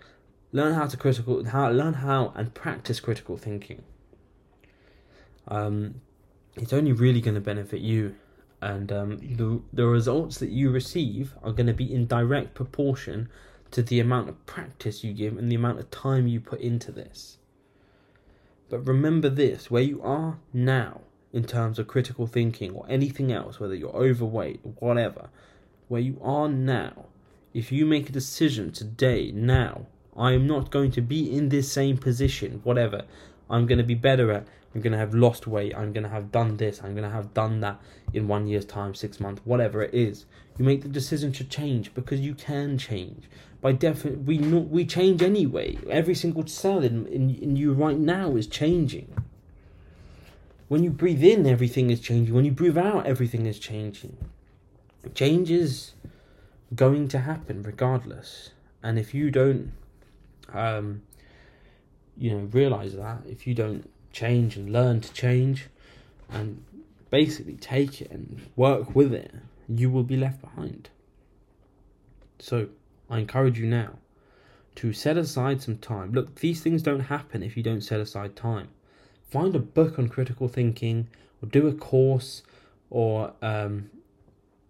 learn 0.52 0.73
how 0.73 0.88
to 0.88 0.97
critical 0.97 1.45
how 1.45 1.69
learn 1.69 1.95
how 1.95 2.34
and 2.36 2.54
practice 2.54 2.99
critical 2.99 3.38
thinking. 3.38 3.84
Um, 5.47 6.02
it's 6.56 6.73
only 6.73 6.91
really 6.91 7.21
going 7.21 7.36
to 7.36 7.41
benefit 7.41 7.82
you, 7.82 8.15
and 8.62 8.91
um, 8.91 9.17
the 9.17 9.62
the 9.71 9.86
results 9.86 10.38
that 10.39 10.49
you 10.49 10.71
receive 10.71 11.34
are 11.43 11.52
going 11.52 11.67
to 11.67 11.73
be 11.73 11.93
in 11.93 12.08
direct 12.08 12.54
proportion 12.56 13.30
to 13.71 13.84
the 13.84 13.99
amount 13.99 14.30
of 14.30 14.45
practice 14.45 15.04
you 15.04 15.13
give 15.13 15.38
and 15.38 15.52
the 15.52 15.56
amount 15.56 15.80
of 15.80 15.91
time 15.91 16.28
you 16.28 16.39
put 16.39 16.60
into 16.60 16.91
this. 16.91 17.38
But 18.69 18.88
remember 18.88 19.30
this: 19.30 19.69
where 19.69 19.84
you 19.84 20.02
are 20.02 20.39
now 20.52 21.02
in 21.31 21.43
terms 21.43 21.79
of 21.79 21.87
critical 21.87 22.27
thinking 22.27 22.71
or 22.73 22.85
anything 22.89 23.31
else, 23.31 23.59
whether 23.59 23.75
you're 23.75 23.95
overweight 23.95 24.59
or 24.63 24.71
whatever, 24.79 25.29
where 25.87 26.01
you 26.01 26.19
are 26.21 26.49
now, 26.49 27.05
if 27.53 27.71
you 27.71 27.85
make 27.85 28.09
a 28.09 28.13
decision 28.13 28.71
today, 28.71 29.31
now, 29.31 29.85
I 30.15 30.33
am 30.33 30.47
not 30.47 30.71
going 30.71 30.91
to 30.91 31.01
be 31.01 31.35
in 31.35 31.49
this 31.49 31.71
same 31.71 31.97
position, 31.97 32.61
whatever. 32.63 33.03
I'm 33.49 33.65
going 33.65 33.77
to 33.77 33.83
be 33.83 33.95
better 33.95 34.31
at, 34.31 34.47
I'm 34.73 34.81
going 34.81 34.91
to 34.93 34.99
have 34.99 35.13
lost 35.13 35.47
weight, 35.47 35.75
I'm 35.75 35.93
going 35.93 36.03
to 36.03 36.09
have 36.09 36.31
done 36.31 36.57
this, 36.57 36.81
I'm 36.83 36.93
going 36.93 37.09
to 37.09 37.15
have 37.15 37.33
done 37.33 37.61
that 37.61 37.81
in 38.13 38.27
one 38.27 38.47
year's 38.47 38.65
time, 38.65 38.93
six 38.93 39.19
months, 39.19 39.41
whatever 39.45 39.81
it 39.81 39.93
is. 39.93 40.25
You 40.57 40.65
make 40.65 40.81
the 40.81 40.89
decision 40.89 41.31
to 41.33 41.43
change 41.43 41.93
because 41.93 42.19
you 42.19 42.35
can 42.35 42.77
change. 42.77 43.29
By 43.61 43.71
definite, 43.73 44.23
we 44.23 44.37
we 44.37 44.85
change 44.85 45.21
anyway. 45.21 45.77
Every 45.89 46.15
single 46.15 46.47
cell 46.47 46.83
in, 46.83 47.07
in, 47.07 47.35
in 47.35 47.55
you 47.55 47.73
right 47.73 47.97
now 47.97 48.35
is 48.35 48.47
changing. 48.47 49.13
When 50.69 50.84
you 50.84 50.91
breathe 50.91 51.23
in, 51.23 51.47
everything 51.47 51.89
is 51.89 51.99
changing. 51.99 52.34
When 52.34 52.45
you 52.45 52.51
breathe 52.51 52.77
out, 52.77 53.08
everything 53.08 53.47
is 53.47 53.58
changing. 53.58 54.15
Change 55.15 55.49
is 55.49 55.93
going 56.75 57.08
to 57.08 57.19
happen 57.19 57.63
regardless. 57.63 58.51
And 58.84 58.99
if 58.99 59.15
you 59.15 59.32
don't, 59.32 59.71
um, 60.53 61.01
you 62.15 62.29
know, 62.29 62.47
realize 62.51 62.95
that, 62.95 63.23
if 63.27 63.47
you 63.47 63.55
don't 63.55 63.89
change 64.13 64.58
and 64.58 64.71
learn 64.71 65.01
to 65.01 65.12
change 65.12 65.65
and 66.29 66.63
basically 67.10 67.55
take 67.55 67.99
it 67.99 68.12
and 68.12 68.39
work 68.55 68.95
with 68.95 69.12
it, 69.12 69.34
you 69.67 69.89
will 69.89 70.03
be 70.03 70.17
left 70.17 70.39
behind. 70.39 70.89
So, 72.38 72.69
I 73.10 73.17
encourage 73.17 73.58
you 73.58 73.65
now 73.65 73.93
to 74.75 74.93
set 74.93 75.17
aside 75.17 75.63
some 75.63 75.79
time. 75.79 76.12
Look, 76.12 76.36
these 76.36 76.62
things 76.62 76.84
don't 76.84 76.99
happen 76.99 77.41
if 77.41 77.58
you 77.58 77.63
don't 77.63 77.82
set 77.82 77.99
aside 77.99 78.36
time 78.36 78.67
find 79.29 79.55
a 79.55 79.59
book 79.59 79.99
on 79.99 80.09
critical 80.09 80.47
thinking 80.47 81.07
or 81.41 81.49
do 81.49 81.67
a 81.67 81.73
course 81.73 82.43
or 82.89 83.33
um, 83.41 83.89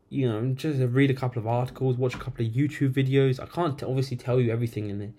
you 0.10 0.28
know 0.28 0.54
just 0.54 0.80
read 0.80 1.10
a 1.10 1.14
couple 1.14 1.40
of 1.40 1.48
articles 1.48 1.98
watch 1.98 2.16
a 2.16 2.20
couple 2.20 2.46
of 2.46 2.52
youtube 2.52 2.94
videos. 2.94 3.40
I 3.40 3.46
can't 3.46 3.82
obviously 3.84 4.18
tell 4.18 4.40
you 4.40 4.52
everything 4.52 4.90
in 4.90 5.00
the, 5.00 5.10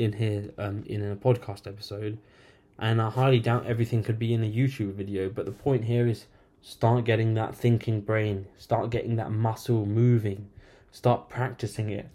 in 0.00 0.12
here 0.14 0.50
um, 0.58 0.84
in 0.86 1.02
a 1.02 1.16
podcast 1.16 1.66
episode 1.66 2.18
and 2.76 3.00
i 3.00 3.08
highly 3.08 3.38
doubt 3.38 3.64
everything 3.66 4.02
could 4.02 4.18
be 4.18 4.34
in 4.34 4.42
a 4.42 4.50
youtube 4.50 4.92
video 4.94 5.28
but 5.28 5.46
the 5.46 5.52
point 5.52 5.84
here 5.84 6.08
is 6.08 6.26
start 6.60 7.04
getting 7.04 7.34
that 7.34 7.54
thinking 7.54 8.00
brain 8.00 8.46
start 8.58 8.90
getting 8.90 9.14
that 9.14 9.30
muscle 9.30 9.86
moving 9.86 10.48
start 10.94 11.28
practicing 11.28 11.90
it. 11.90 12.08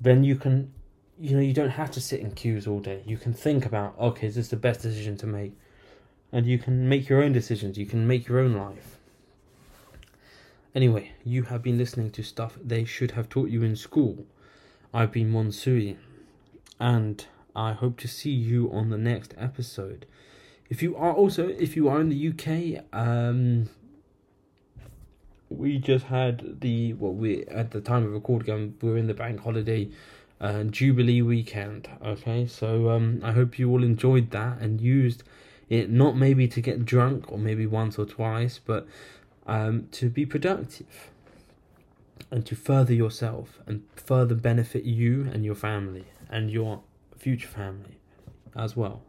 Then 0.00 0.24
you 0.24 0.34
can 0.34 0.72
you 1.20 1.36
know 1.36 1.42
you 1.42 1.52
don't 1.52 1.70
have 1.70 1.90
to 1.92 2.00
sit 2.00 2.20
in 2.20 2.32
queues 2.32 2.66
all 2.66 2.80
day. 2.80 3.02
You 3.06 3.18
can 3.18 3.34
think 3.34 3.66
about 3.66 3.94
okay 4.00 4.26
is 4.26 4.34
this 4.34 4.48
the 4.48 4.56
best 4.56 4.80
decision 4.80 5.16
to 5.18 5.26
make 5.26 5.52
and 6.32 6.46
you 6.46 6.58
can 6.58 6.88
make 6.88 7.08
your 7.08 7.22
own 7.22 7.32
decisions. 7.32 7.78
You 7.78 7.86
can 7.86 8.06
make 8.06 8.28
your 8.28 8.38
own 8.40 8.54
life. 8.54 8.98
Anyway, 10.74 11.12
you 11.24 11.44
have 11.44 11.62
been 11.62 11.78
listening 11.78 12.10
to 12.10 12.22
stuff 12.22 12.56
they 12.62 12.84
should 12.84 13.12
have 13.12 13.28
taught 13.28 13.48
you 13.48 13.62
in 13.62 13.74
school. 13.74 14.26
I've 14.92 15.12
been 15.12 15.32
Monsui, 15.32 15.96
and 16.78 17.24
I 17.56 17.72
hope 17.72 17.96
to 17.98 18.08
see 18.08 18.30
you 18.30 18.70
on 18.72 18.90
the 18.90 18.98
next 18.98 19.34
episode. 19.36 20.06
If 20.70 20.82
you 20.82 20.96
are 20.96 21.12
also, 21.12 21.48
if 21.48 21.76
you 21.76 21.88
are 21.88 22.00
in 22.00 22.10
the 22.10 22.28
UK, 22.28 22.84
um, 22.92 23.70
we 25.48 25.78
just 25.78 26.06
had 26.06 26.60
the 26.60 26.92
well, 26.92 27.12
we 27.12 27.44
at 27.46 27.70
the 27.70 27.80
time 27.80 28.04
of 28.04 28.12
recording, 28.12 28.74
we're 28.82 28.98
in 28.98 29.06
the 29.06 29.14
bank 29.14 29.40
holiday 29.40 29.88
uh, 30.40 30.64
Jubilee 30.64 31.22
weekend. 31.22 31.88
Okay, 32.04 32.46
so 32.46 32.90
um, 32.90 33.20
I 33.24 33.32
hope 33.32 33.58
you 33.58 33.70
all 33.70 33.82
enjoyed 33.82 34.30
that 34.30 34.60
and 34.60 34.80
used 34.80 35.22
it 35.68 35.90
not 35.90 36.16
maybe 36.16 36.48
to 36.48 36.60
get 36.60 36.84
drunk 36.84 37.30
or 37.30 37.38
maybe 37.38 37.66
once 37.66 37.98
or 37.98 38.06
twice, 38.06 38.60
but 38.64 38.86
um, 39.46 39.88
to 39.92 40.08
be 40.08 40.24
productive 40.24 41.10
and 42.30 42.44
to 42.46 42.54
further 42.54 42.92
yourself 42.92 43.58
and 43.66 43.82
further 43.96 44.34
benefit 44.34 44.84
you 44.84 45.28
and 45.32 45.44
your 45.44 45.54
family 45.54 46.04
and 46.28 46.50
your 46.50 46.80
future 47.16 47.48
family 47.48 47.98
as 48.54 48.76
well. 48.76 49.02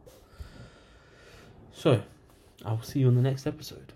So, 1.72 2.02
I 2.64 2.72
will 2.72 2.82
see 2.82 3.00
you 3.00 3.08
on 3.08 3.14
the 3.14 3.22
next 3.22 3.46
episode. 3.46 3.92